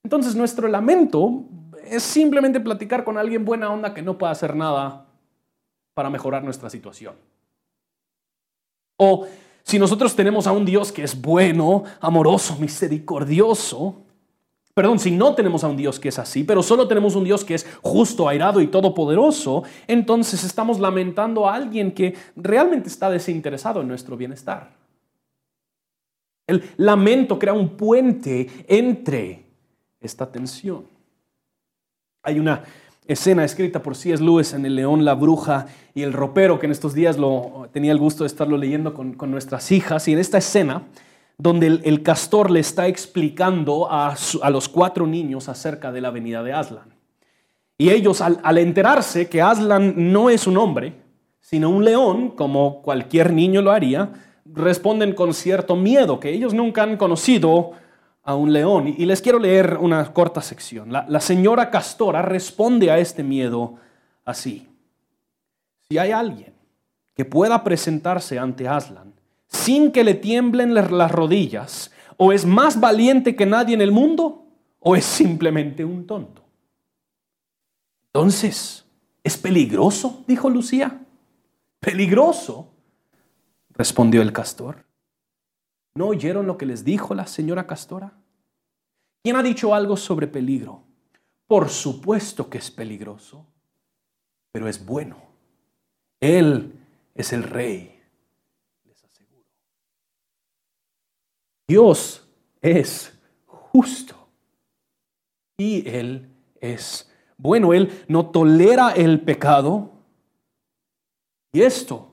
[0.03, 1.43] entonces nuestro lamento
[1.83, 5.07] es simplemente platicar con alguien buena onda que no puede hacer nada
[5.93, 7.15] para mejorar nuestra situación.
[8.97, 9.27] O
[9.63, 13.95] si nosotros tenemos a un Dios que es bueno, amoroso, misericordioso,
[14.75, 17.43] perdón, si no tenemos a un Dios que es así, pero solo tenemos un Dios
[17.43, 23.81] que es justo, airado y todopoderoso, entonces estamos lamentando a alguien que realmente está desinteresado
[23.81, 24.80] en nuestro bienestar.
[26.51, 29.45] El lamento crea un puente entre
[29.99, 30.85] esta tensión.
[32.23, 32.63] Hay una
[33.07, 34.23] escena escrita por C.S.
[34.23, 37.91] Lewis en El León, la Bruja y el Ropero, que en estos días lo, tenía
[37.91, 40.07] el gusto de estarlo leyendo con, nuestras hijas.
[40.07, 40.83] Y en esta escena,
[41.37, 44.15] donde el, castor le está explicando a,
[44.49, 46.93] los cuatro niños acerca de la venida de Aslan.
[47.77, 50.93] Y ellos, al, al enterarse que Aslan no es un hombre,
[51.39, 54.11] sino un león, como cualquier niño lo haría,
[54.45, 57.71] responden con cierto miedo, que ellos nunca han conocido
[58.23, 58.93] a un león.
[58.97, 60.91] Y les quiero leer una corta sección.
[60.91, 63.75] La, señora Castora responde a este miedo
[64.25, 64.67] así.
[65.89, 66.53] Si hay alguien
[67.15, 69.13] que pueda presentarse ante Aslan
[69.47, 74.45] sin que le tiemblen las rodillas, o es más valiente que nadie en el mundo,
[74.79, 76.41] o es simplemente un tonto.
[78.13, 78.85] Entonces,
[79.23, 80.23] ¿es peligroso?
[80.27, 81.01] dijo Lucía.
[81.79, 82.70] ¿Peligroso?
[83.81, 84.85] Respondió el castor.
[85.95, 88.13] ¿No oyeron lo que les dijo la señora Castora?
[89.23, 90.83] ¿Quién ha dicho algo sobre peligro?
[91.47, 93.43] Por supuesto que es peligroso,
[94.51, 95.17] pero es bueno.
[96.19, 96.75] Él
[97.15, 97.99] es el rey,
[98.83, 99.47] les aseguro.
[101.67, 102.29] Dios
[102.61, 104.27] es justo
[105.57, 107.73] y Él es bueno.
[107.73, 109.91] Él no tolera el pecado.
[111.51, 112.10] Y esto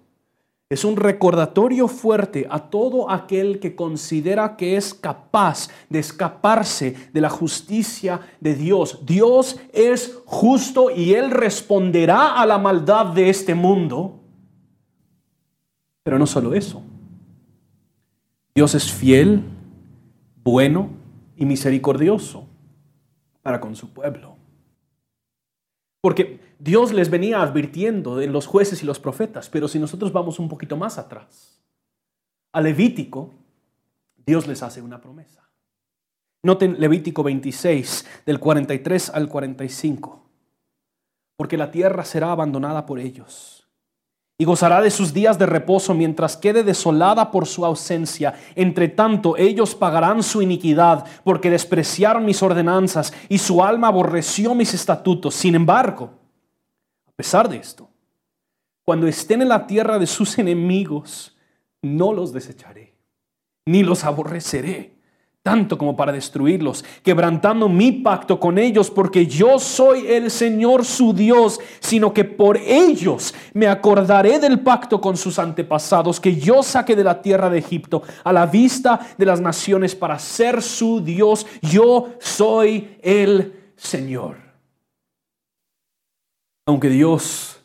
[0.71, 7.21] es un recordatorio fuerte a todo aquel que considera que es capaz de escaparse de
[7.23, 9.01] la justicia de Dios.
[9.07, 14.21] Dios es justo y Él responderá a la maldad de este mundo.
[16.03, 16.83] Pero no solo eso.
[18.55, 19.45] Dios es fiel,
[20.45, 20.91] bueno
[21.35, 22.47] y misericordioso
[23.41, 24.37] para con su pueblo.
[26.03, 30.39] Porque Dios les venía advirtiendo de los jueces y los profetas, pero si nosotros vamos
[30.39, 31.63] un poquito más atrás,
[32.53, 33.35] a Levítico,
[34.27, 35.49] Dios les hace una promesa.
[36.43, 40.25] Noten Levítico 26, del 43 al 45,
[41.37, 43.59] porque la tierra será abandonada por ellos
[44.41, 48.35] y gozará de sus días de reposo mientras quede desolada por su ausencia.
[48.55, 54.75] Entre tanto, ellos pagarán su iniquidad porque despreciaron mis ordenanzas y su alma aborreció mis
[54.75, 55.35] estatutos.
[55.35, 56.11] Sin embargo,
[57.19, 57.91] pesar de esto,
[58.85, 61.37] cuando estén en la tierra de sus enemigos,
[61.83, 62.95] no los desecharé,
[63.67, 64.99] ni los aborreceré
[65.43, 71.15] tanto como para destruirlos, quebrantando mi pacto con ellos, porque yo soy el Señor su
[71.15, 76.95] Dios, sino que por ellos me acordaré del pacto con sus antepasados, que yo saqué
[76.95, 81.47] de la tierra de Egipto a la vista de las naciones para ser su Dios.
[81.63, 84.48] Yo soy el Señor.
[86.69, 87.63] Aunque Dios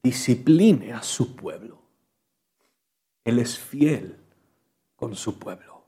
[0.00, 1.82] discipline a su pueblo,
[3.24, 4.16] Él es fiel
[4.94, 5.82] con su pueblo.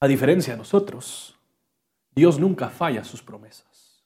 [0.00, 1.34] A diferencia de nosotros,
[2.14, 4.04] Dios nunca falla sus promesas.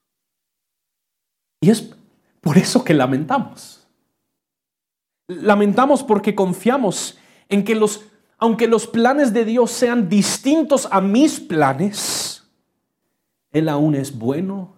[1.61, 1.93] Y es
[2.41, 3.85] por eso que lamentamos.
[5.27, 8.05] Lamentamos porque confiamos en que los,
[8.39, 12.49] aunque los planes de Dios sean distintos a mis planes,
[13.51, 14.77] Él aún es bueno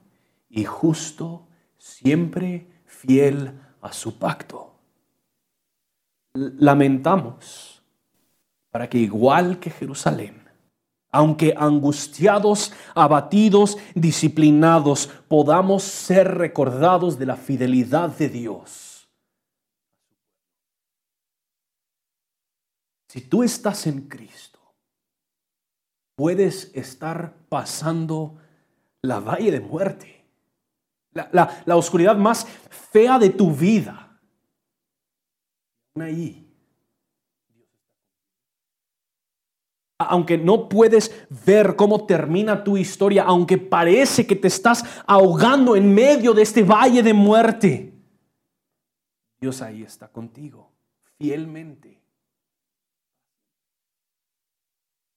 [0.48, 1.45] y justo,
[1.86, 4.74] siempre fiel a su pacto.
[6.34, 7.82] Lamentamos
[8.70, 10.42] para que igual que Jerusalén,
[11.10, 19.08] aunque angustiados, abatidos, disciplinados, podamos ser recordados de la fidelidad de Dios.
[23.08, 24.58] Si tú estás en Cristo,
[26.16, 28.36] puedes estar pasando
[29.00, 30.15] la valle de muerte,
[31.16, 32.46] la, oscuridad más
[32.92, 34.20] fea de tu vida.
[35.98, 36.46] Ahí,
[39.98, 45.94] aunque no puedes ver cómo termina tu historia, aunque parece que te estás ahogando en
[45.94, 47.94] medio de este valle de muerte,
[49.40, 50.72] Dios ahí está contigo,
[51.18, 52.02] fielmente.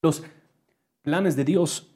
[0.02, 0.22] Los
[1.02, 1.89] planes de Dios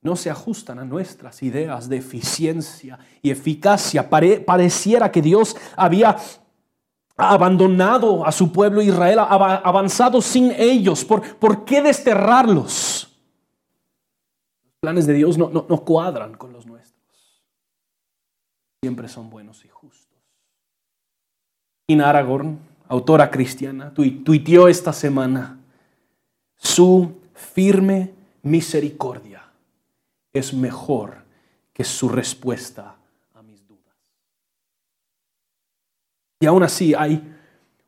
[0.00, 4.08] no se ajustan a nuestras ideas de eficiencia y eficacia.
[4.08, 6.16] pareciera que Dios había
[7.16, 11.04] abandonado a su pueblo Israel, avanzado sin ellos.
[11.04, 13.12] ¿Por, ¿por qué desterrarlos?
[14.62, 17.44] Los planes de Dios no, no, cuadran con los nuestros.
[18.80, 20.16] Siempre son buenos y justos.
[21.88, 25.58] Ina Aragorn, autora cristiana, tuiteó esta semana,
[26.56, 29.47] su firme misericordia
[30.32, 31.24] es mejor
[31.72, 32.98] que su respuesta
[36.40, 37.22] Y aún así hay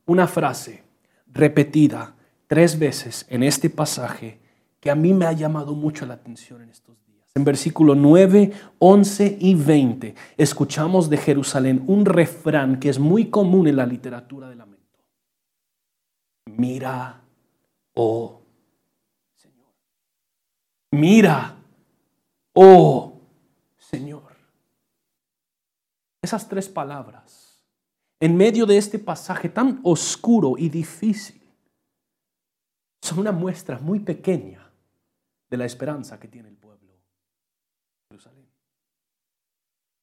[0.06, 0.82] una frase
[1.26, 2.14] repetida
[2.46, 4.40] tres veces en este pasaje
[4.80, 7.30] que a mí me ha llamado mucho la atención en estos días.
[7.34, 13.68] En versículo 9, 11 y 20 escuchamos de Jerusalén un refrán que es muy común
[13.68, 14.80] en la literatura de lamento.
[16.46, 17.20] Mira,
[17.94, 18.40] oh
[19.36, 19.68] Señor.
[20.90, 21.56] Mira,
[22.54, 23.20] oh
[23.76, 24.36] Señor.
[26.22, 27.50] Esas tres palabras
[28.20, 31.40] en medio de este pasaje tan oscuro y difícil,
[33.02, 34.70] son una muestra muy pequeña
[35.48, 37.00] de la esperanza que tiene el pueblo de
[38.10, 38.46] Jerusalén.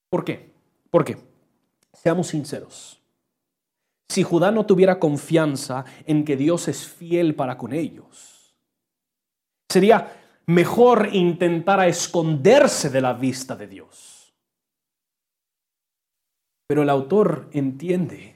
[0.09, 0.51] ¿Por qué?
[0.89, 1.17] Porque,
[1.93, 2.99] seamos sinceros,
[4.09, 8.55] si Judá no tuviera confianza en que Dios es fiel para con ellos,
[9.69, 14.17] sería mejor intentar esconderse de la vista de Dios
[16.67, 18.35] pero el autor entiende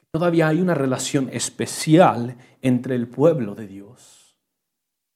[0.00, 4.36] que todavía hay una relación especial entre el pueblo de Dios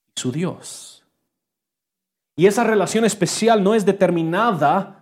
[0.06, 1.04] y su Dios.
[2.36, 4.95] Y esa relación especial no es determinada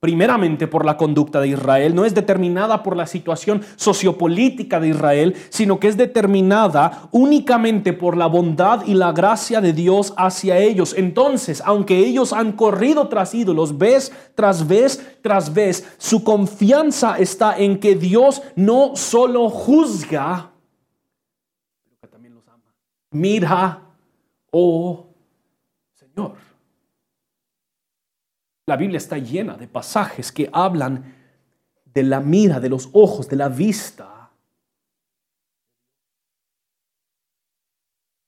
[0.00, 5.36] primeramente por la conducta de Israel, no es determinada por la situación sociopolítica de Israel,
[5.50, 10.94] sino que es determinada únicamente por la bondad y la gracia de Dios hacia ellos.
[10.96, 17.58] Entonces, aunque ellos han corrido tras ídolos vez tras vez tras vez, su confianza está
[17.58, 20.50] en que Dios no solo juzga,
[21.84, 22.74] pero que también los ama.
[23.10, 23.82] Mira,
[24.50, 25.08] oh
[25.92, 26.49] Señor.
[28.70, 31.12] La Biblia está llena de pasajes que hablan
[31.92, 34.30] de la mira, de los ojos, de la vista.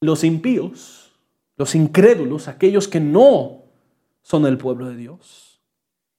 [0.01, 1.13] Los impíos,
[1.57, 3.63] los incrédulos, aquellos que no
[4.23, 5.63] son el pueblo de Dios,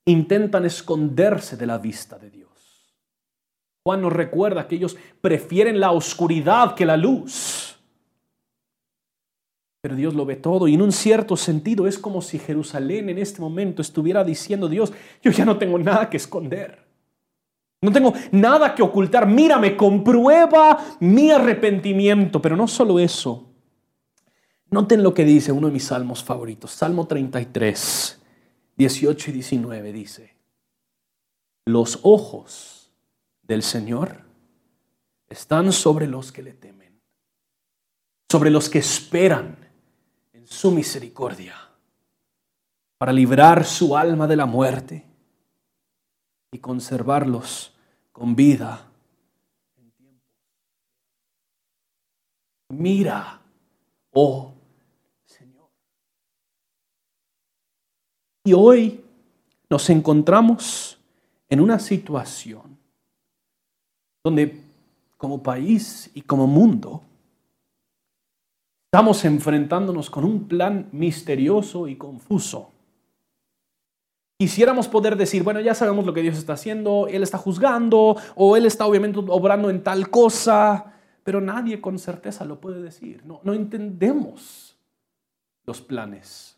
[0.05, 2.95] intentan esconderse de la vista de Dios.
[3.85, 7.62] Juan nos recuerda que ellos prefieren la oscuridad que la luz.
[9.83, 13.17] Pero Dios lo ve todo y en un cierto sentido es como si Jerusalén en
[13.17, 16.87] este momento estuviera diciendo, Dios, yo ya no tengo nada que esconder.
[17.81, 19.27] No tengo nada que ocultar.
[19.27, 22.41] Mírame, comprueba mi arrepentimiento.
[22.41, 23.49] Pero no solo eso.
[24.69, 26.71] Noten lo que dice uno de mis salmos favoritos.
[26.71, 28.21] Salmo 33,
[28.77, 30.37] 18 y 19 dice,
[31.65, 32.89] los ojos
[33.41, 34.21] del Señor
[35.27, 37.01] están sobre los que le temen,
[38.31, 39.62] sobre los que esperan
[40.45, 41.55] su misericordia
[42.97, 45.05] para librar su alma de la muerte
[46.51, 47.73] y conservarlos
[48.11, 48.87] con vida.
[52.69, 53.41] Mira,
[54.11, 54.53] oh
[55.25, 55.69] Señor.
[58.45, 59.03] Y hoy
[59.69, 60.97] nos encontramos
[61.49, 62.77] en una situación
[64.23, 64.61] donde
[65.17, 67.01] como país y como mundo
[68.93, 72.69] Estamos enfrentándonos con un plan misterioso y confuso.
[74.37, 78.55] Quisiéramos poder decir, bueno, ya sabemos lo que Dios está haciendo, Él está juzgando o
[78.55, 83.25] Él está obviamente obrando en tal cosa, pero nadie con certeza lo puede decir.
[83.25, 84.77] No, no entendemos
[85.65, 86.55] los planes.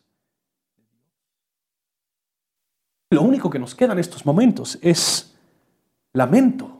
[3.12, 5.34] Lo único que nos queda en estos momentos es
[6.12, 6.75] lamento.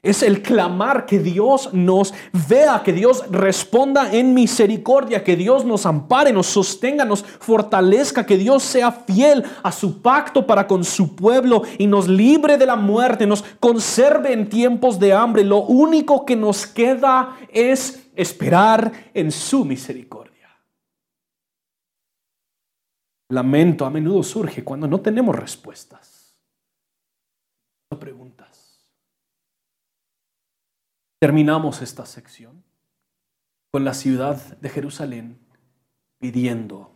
[0.00, 2.14] Es el clamar que Dios nos
[2.48, 8.38] vea, que Dios responda en misericordia, que Dios nos ampare, nos sostenga, nos fortalezca, que
[8.38, 12.76] Dios sea fiel a su pacto para con su pueblo y nos libre de la
[12.76, 15.42] muerte, nos conserve en tiempos de hambre.
[15.42, 20.28] Lo único que nos queda es esperar en su misericordia.
[23.30, 26.40] Lamento a menudo surge cuando no tenemos respuestas.
[27.90, 28.27] No.
[31.18, 32.62] Terminamos esta sección
[33.72, 35.38] con la ciudad de Jerusalén
[36.18, 36.92] pidiendo.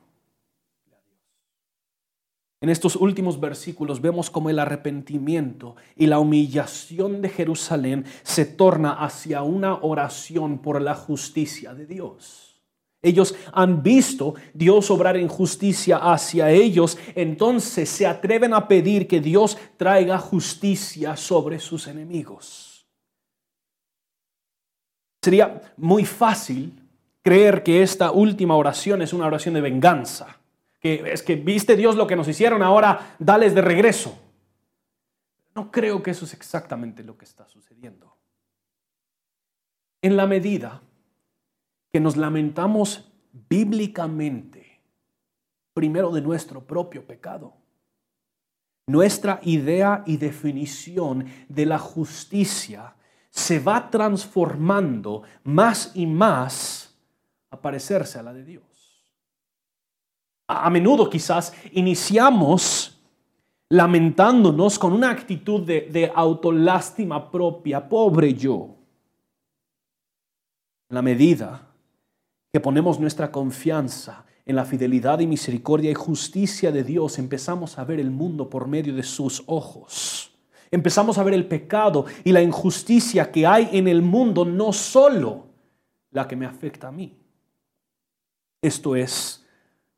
[2.61, 8.93] En estos últimos versículos vemos cómo el arrepentimiento y la humillación de Jerusalén se torna
[8.93, 12.63] hacia una oración por la justicia de Dios.
[13.03, 19.21] Ellos han visto Dios obrar en justicia hacia ellos, entonces se atreven a pedir que
[19.21, 22.72] Dios traiga justicia sobre sus enemigos.
[25.23, 26.83] Sería muy fácil
[27.23, 30.43] creer que esta última oración es una oración de venganza
[30.83, 34.19] que es que viste Dios lo que nos hicieron, ahora dales de regreso.
[35.55, 38.17] No creo que eso es exactamente lo que está sucediendo.
[40.03, 40.83] En la medida
[41.93, 43.13] que nos lamentamos
[43.49, 44.81] bíblicamente,
[45.73, 47.55] primero de nuestro propio pecado,
[48.89, 52.97] nuestra idea y definición de la justicia
[53.33, 56.95] se va transformando más y más
[57.51, 58.73] a parecerse a la de Dios
[60.53, 62.99] a menudo quizás iniciamos
[63.71, 68.77] lamentándonos con una actitud de, autolástima propia, pobre yo.
[70.91, 71.69] En la medida
[72.53, 77.85] que ponemos nuestra confianza en la fidelidad y misericordia y justicia de Dios, empezamos a
[77.85, 80.32] ver el mundo por medio de sus ojos.
[80.73, 85.49] Empezamos a ver el pecado y la injusticia que hay en el mundo, no solo
[86.11, 87.15] la que me afecta a mí.
[88.63, 89.47] Esto es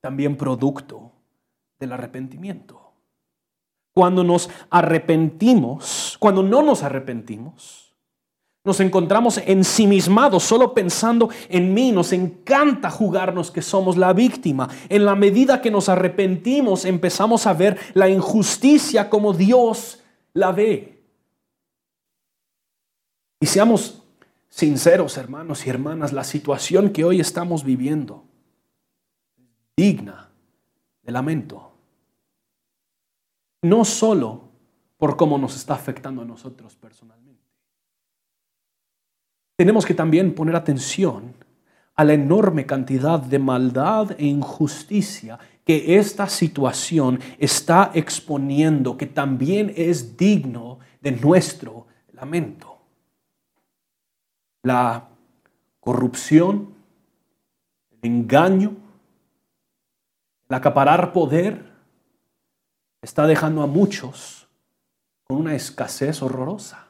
[0.01, 1.13] también producto
[1.79, 2.81] del arrepentimiento.
[3.95, 7.95] Cuando nos arrepentimos, cuando no nos arrepentimos,
[8.65, 11.93] nos encontramos ensimismados solo pensando en mí.
[11.93, 14.69] Nos encanta jugarnos que somos la víctima.
[14.89, 20.01] En la medida que nos arrepentimos, empezamos a ver la injusticia como Dios
[20.35, 21.03] la ve.
[23.41, 24.03] Y seamos
[24.49, 28.25] sinceros, hermanos y hermanas, la situación que hoy estamos viviendo
[29.77, 30.31] digna
[31.03, 31.73] de lamento.
[33.63, 34.49] No solo
[34.97, 37.43] por cómo nos está afectando a nosotros personalmente.
[39.57, 41.35] Tenemos que también poner atención
[41.95, 49.73] a la enorme cantidad de maldad e injusticia que esta situación está exponiendo, que también
[49.77, 52.79] es digno de nuestro lamento.
[54.63, 55.09] La
[55.81, 56.75] corrupción,
[57.91, 58.77] el engaño,
[60.49, 61.73] el acaparar poder
[63.01, 64.49] está dejando a muchos
[65.25, 66.84] con una escasez horrorosa.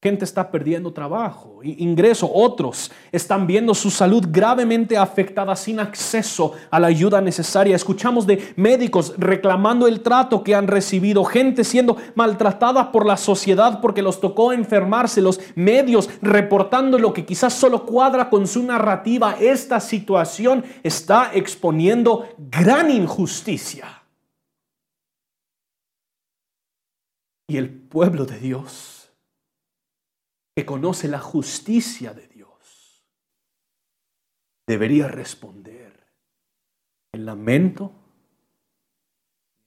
[0.00, 2.30] Gente está perdiendo trabajo, ingreso.
[2.32, 7.74] Otros están viendo su salud gravemente afectada sin acceso a la ayuda necesaria.
[7.74, 11.24] Escuchamos de médicos reclamando el trato que han recibido.
[11.24, 15.20] Gente siendo maltratada por la sociedad porque los tocó enfermarse.
[15.20, 19.34] Los medios reportando lo que quizás solo cuadra con su narrativa.
[19.40, 24.00] Esta situación está exponiendo gran injusticia.
[27.48, 28.97] Y el pueblo de Dios
[30.58, 33.06] que conoce la justicia de Dios,
[34.66, 36.12] debería responder
[37.12, 37.92] en lamento,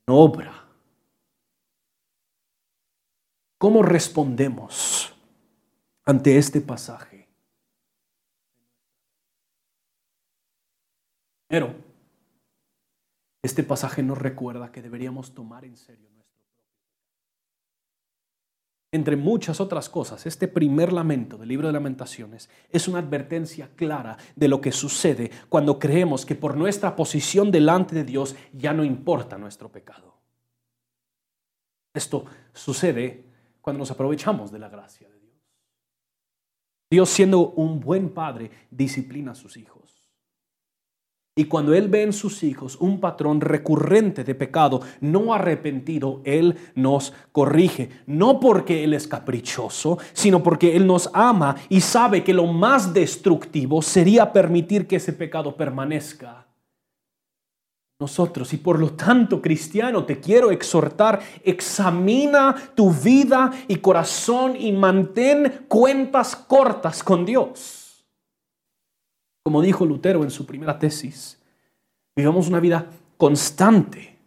[0.06, 0.68] en obra.
[3.58, 5.16] ¿Cómo respondemos
[6.04, 7.30] ante este pasaje?
[11.48, 11.74] Pero
[13.42, 16.11] este pasaje nos recuerda que deberíamos tomar en serio
[18.92, 24.18] entre muchas otras cosas, este primer lamento del libro de lamentaciones es una advertencia clara
[24.36, 28.84] de lo que sucede cuando creemos que por nuestra posición delante de Dios ya no
[28.84, 30.18] importa nuestro pecado.
[31.94, 33.26] Esto sucede
[33.62, 35.36] cuando nos aprovechamos de la gracia de Dios.
[36.90, 39.81] Dios siendo un buen padre disciplina a sus hijos.
[41.34, 46.58] Y cuando Él ve en sus hijos un patrón recurrente de pecado no arrepentido, Él
[46.76, 47.90] nos corrige.
[48.06, 52.94] No porque Él es caprichoso, sino porque Él nos ama y sabe que lo más
[52.94, 56.48] destructivo sería permitir que ese pecado permanezca.
[57.98, 64.72] Nosotros, y por lo tanto, cristiano, te quiero exhortar, examina tu vida y corazón y
[64.74, 67.81] mantén cuentas cortas con Dios.
[69.44, 71.42] Como dijo Lutero en su primera tesis,
[72.16, 74.18] vivamos una vida constante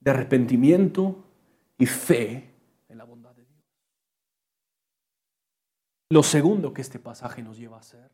[0.00, 1.24] de arrepentimiento
[1.78, 2.50] y fe
[2.88, 3.64] en la bondad de Dios.
[6.10, 8.10] Lo segundo que este pasaje nos lleva a hacer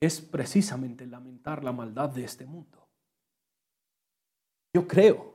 [0.00, 2.88] es precisamente lamentar la maldad de este mundo.
[4.74, 5.34] Yo creo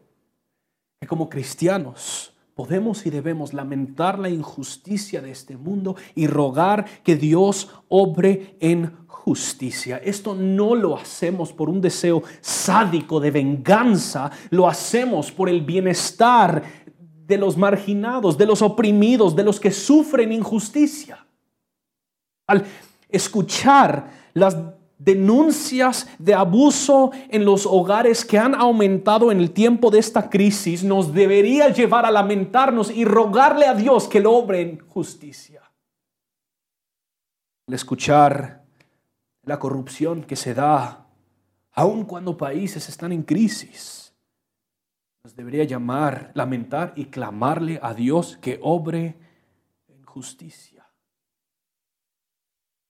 [0.99, 7.15] que como cristianos podemos y debemos lamentar la injusticia de este mundo y rogar que
[7.15, 9.97] Dios obre en justicia.
[9.97, 16.63] Esto no lo hacemos por un deseo sádico de venganza, lo hacemos por el bienestar
[17.27, 21.27] de los marginados, de los oprimidos, de los que sufren injusticia.
[22.47, 22.65] Al
[23.07, 24.57] escuchar las
[24.99, 30.83] denuncias de abuso en los hogares que han aumentado en el tiempo de esta crisis
[30.83, 35.61] nos debería llevar a lamentarnos y rogarle a Dios que lo obre en justicia.
[37.67, 38.63] Al escuchar
[39.43, 41.07] la corrupción que se da,
[41.73, 44.15] aun cuando países están en crisis,
[45.23, 49.19] nos debería llamar, lamentar y clamarle a Dios que obre
[49.87, 50.87] en justicia.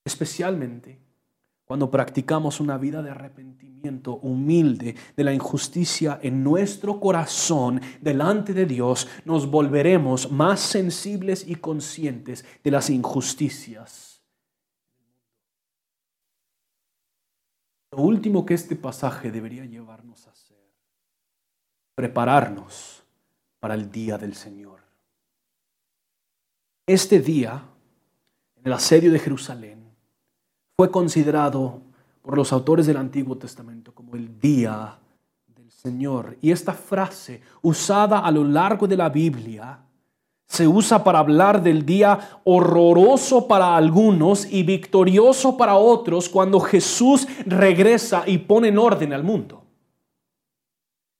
[0.05, 1.06] Especialmente
[1.67, 8.65] cuando practicamos una vida de arrepentimiento humilde de la injusticia en nuestro corazón delante de
[8.65, 14.23] Dios, nos volveremos más sensibles y conscientes de las injusticias.
[17.91, 20.71] Lo último que este pasaje debería llevarnos a hacer,
[21.95, 23.03] prepararnos
[23.59, 24.79] para el día del Señor.
[26.85, 27.61] Este día,
[28.55, 29.86] en el asedio de Jerusalén,
[30.79, 31.81] fue considerado
[32.21, 34.99] por los autores del Antiguo Testamento como el día
[35.47, 36.37] del Señor.
[36.39, 39.79] Y esta frase, usada a lo largo de la Biblia,
[40.45, 47.27] se usa para hablar del día horroroso para algunos y victorioso para otros cuando Jesús
[47.47, 49.63] regresa y pone en orden al mundo.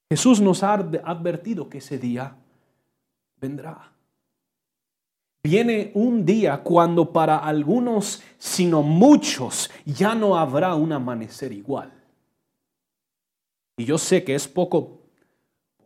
[0.08, 2.36] Jesús nos ha advertido que ese día
[3.42, 3.92] vendrá.
[5.50, 11.90] Viene un día cuando para algunos, sino muchos, ya no habrá un amanecer igual.
[13.78, 15.04] Y yo sé que es poco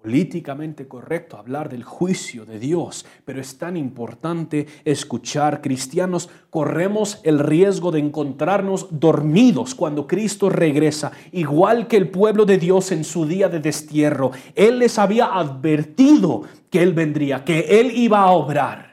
[0.01, 5.61] políticamente correcto hablar del juicio de Dios, pero es tan importante escuchar.
[5.61, 12.57] Cristianos, corremos el riesgo de encontrarnos dormidos cuando Cristo regresa, igual que el pueblo de
[12.57, 14.31] Dios en su día de destierro.
[14.55, 18.90] Él les había advertido que Él vendría, que Él iba a obrar.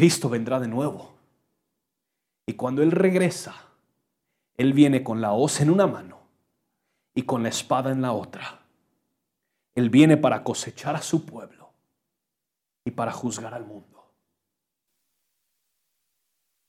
[0.00, 1.12] Cristo vendrá de nuevo.
[2.46, 3.54] Y cuando Él regresa,
[4.56, 6.22] Él viene con la hoz en una mano
[7.14, 8.62] y con la espada en la otra.
[9.74, 11.74] Él viene para cosechar a su pueblo
[12.82, 14.10] y para juzgar al mundo.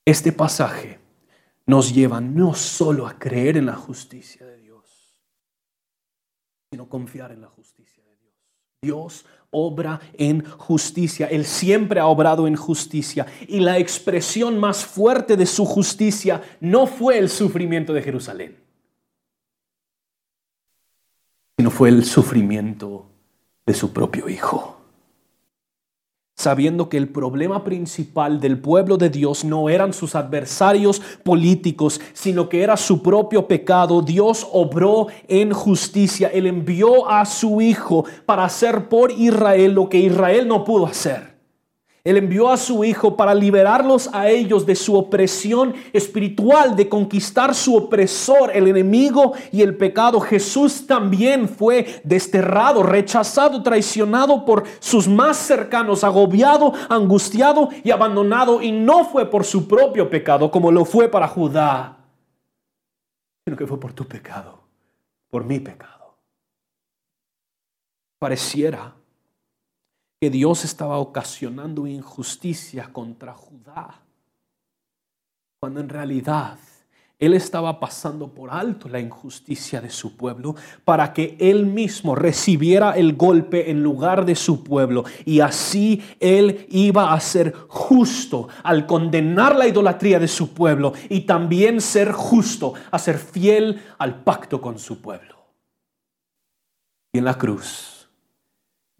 [0.03, 0.99] Este pasaje
[1.65, 5.17] nos lleva no solo a creer en la justicia de Dios,
[6.69, 8.35] sino confiar en la justicia de Dios.
[8.81, 11.27] Dios obra en justicia.
[11.27, 13.27] Él siempre ha obrado en justicia.
[13.47, 18.57] Y la expresión más fuerte de su justicia no fue el sufrimiento de Jerusalén,
[21.57, 23.05] sino fue el sufrimiento
[23.65, 24.80] de su propio Hijo
[26.41, 32.49] sabiendo que el problema principal del pueblo de Dios no eran sus adversarios políticos, sino
[32.49, 36.29] que era su propio pecado, Dios obró en justicia.
[36.33, 41.30] Él envió a su Hijo para hacer por Israel lo que Israel no pudo hacer.
[42.03, 47.53] Él envió a su Hijo para liberarlos a ellos de su opresión espiritual, de conquistar
[47.53, 50.19] su opresor, el enemigo y el pecado.
[50.19, 58.63] Jesús también fue desterrado, rechazado, traicionado por sus más cercanos, agobiado, angustiado y abandonado.
[58.63, 61.97] Y no fue por su propio pecado como lo fue para Judá,
[63.45, 64.59] sino que fue por tu pecado,
[65.29, 66.15] por mi pecado.
[68.17, 68.95] Pareciera
[70.21, 74.01] que Dios estaba ocasionando injusticia contra Judá,
[75.59, 76.59] cuando en realidad
[77.17, 80.55] Él estaba pasando por alto la injusticia de su pueblo
[80.85, 85.05] para que Él mismo recibiera el golpe en lugar de su pueblo.
[85.25, 91.21] Y así Él iba a ser justo al condenar la idolatría de su pueblo y
[91.21, 95.35] también ser justo a ser fiel al pacto con su pueblo.
[97.11, 97.90] Y en la cruz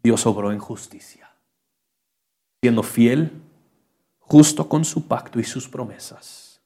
[0.04, 1.32] Dios obró en justicia,
[2.62, 3.42] siendo fiel,
[4.20, 6.62] justo con su pacto y sus promesas.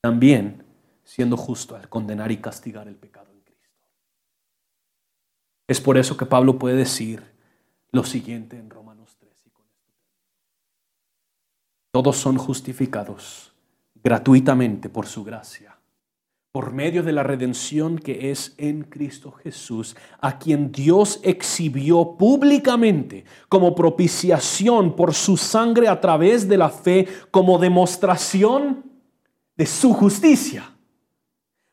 [0.00, 0.64] También
[1.04, 3.88] siendo justo al condenar y castigar el pecado en Cristo.
[5.66, 7.22] Es por eso que Pablo puede decir
[7.90, 9.92] lo siguiente en Romanos 3 y con esto
[11.90, 13.52] Todos son justificados
[14.02, 15.69] gratuitamente por su gracia
[16.52, 23.24] por medio de la redención que es en Cristo Jesús, a quien Dios exhibió públicamente
[23.48, 28.84] como propiciación por su sangre a través de la fe, como demostración
[29.56, 30.72] de su justicia,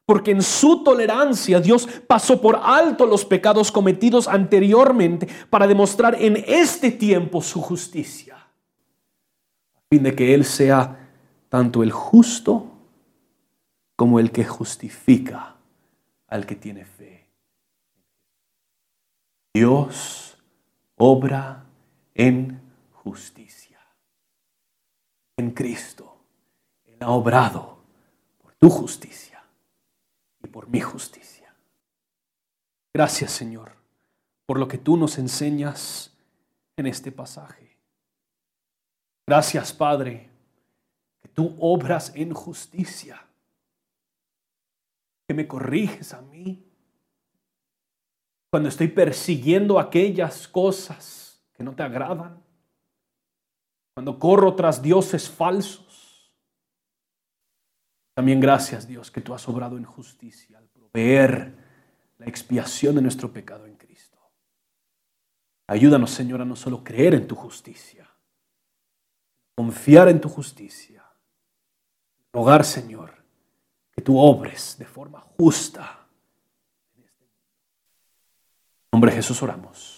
[0.06, 6.44] porque en su tolerancia Dios pasó por alto los pecados cometidos anteriormente para demostrar en
[6.48, 11.10] este tiempo su justicia, a fin de que Él sea
[11.50, 12.77] tanto el justo
[13.98, 15.58] como el que justifica
[16.28, 17.28] al que tiene fe.
[19.54, 20.38] Dios
[20.96, 21.66] obra
[22.16, 22.62] en
[22.94, 23.82] justicia.
[25.36, 26.24] En Cristo.
[26.86, 27.80] Él ha obrado
[28.42, 29.28] por tu justicia
[30.58, 31.54] por mi justicia.
[32.94, 33.74] Gracias Señor
[34.48, 36.12] por lo que tú nos enseñas
[36.78, 37.78] en este pasaje.
[39.28, 40.32] Gracias Padre
[41.22, 43.27] que tú obras en justicia,
[45.28, 46.64] que me corriges a mí
[48.50, 52.42] cuando estoy persiguiendo aquellas cosas que no te agradan,
[53.94, 55.88] cuando corro tras dioses falsos
[58.18, 61.56] también gracias Dios que tú has obrado en justicia al proveer
[62.18, 64.18] la expiación de nuestro pecado en Cristo.
[65.68, 68.10] Ayúdanos Señor a no solo creer en tu justicia,
[69.56, 71.04] confiar en tu justicia,
[72.34, 73.17] rogar Señor
[73.98, 76.06] que tú obres de forma justa.
[76.96, 77.26] En este
[78.92, 79.97] nombre de Jesús oramos.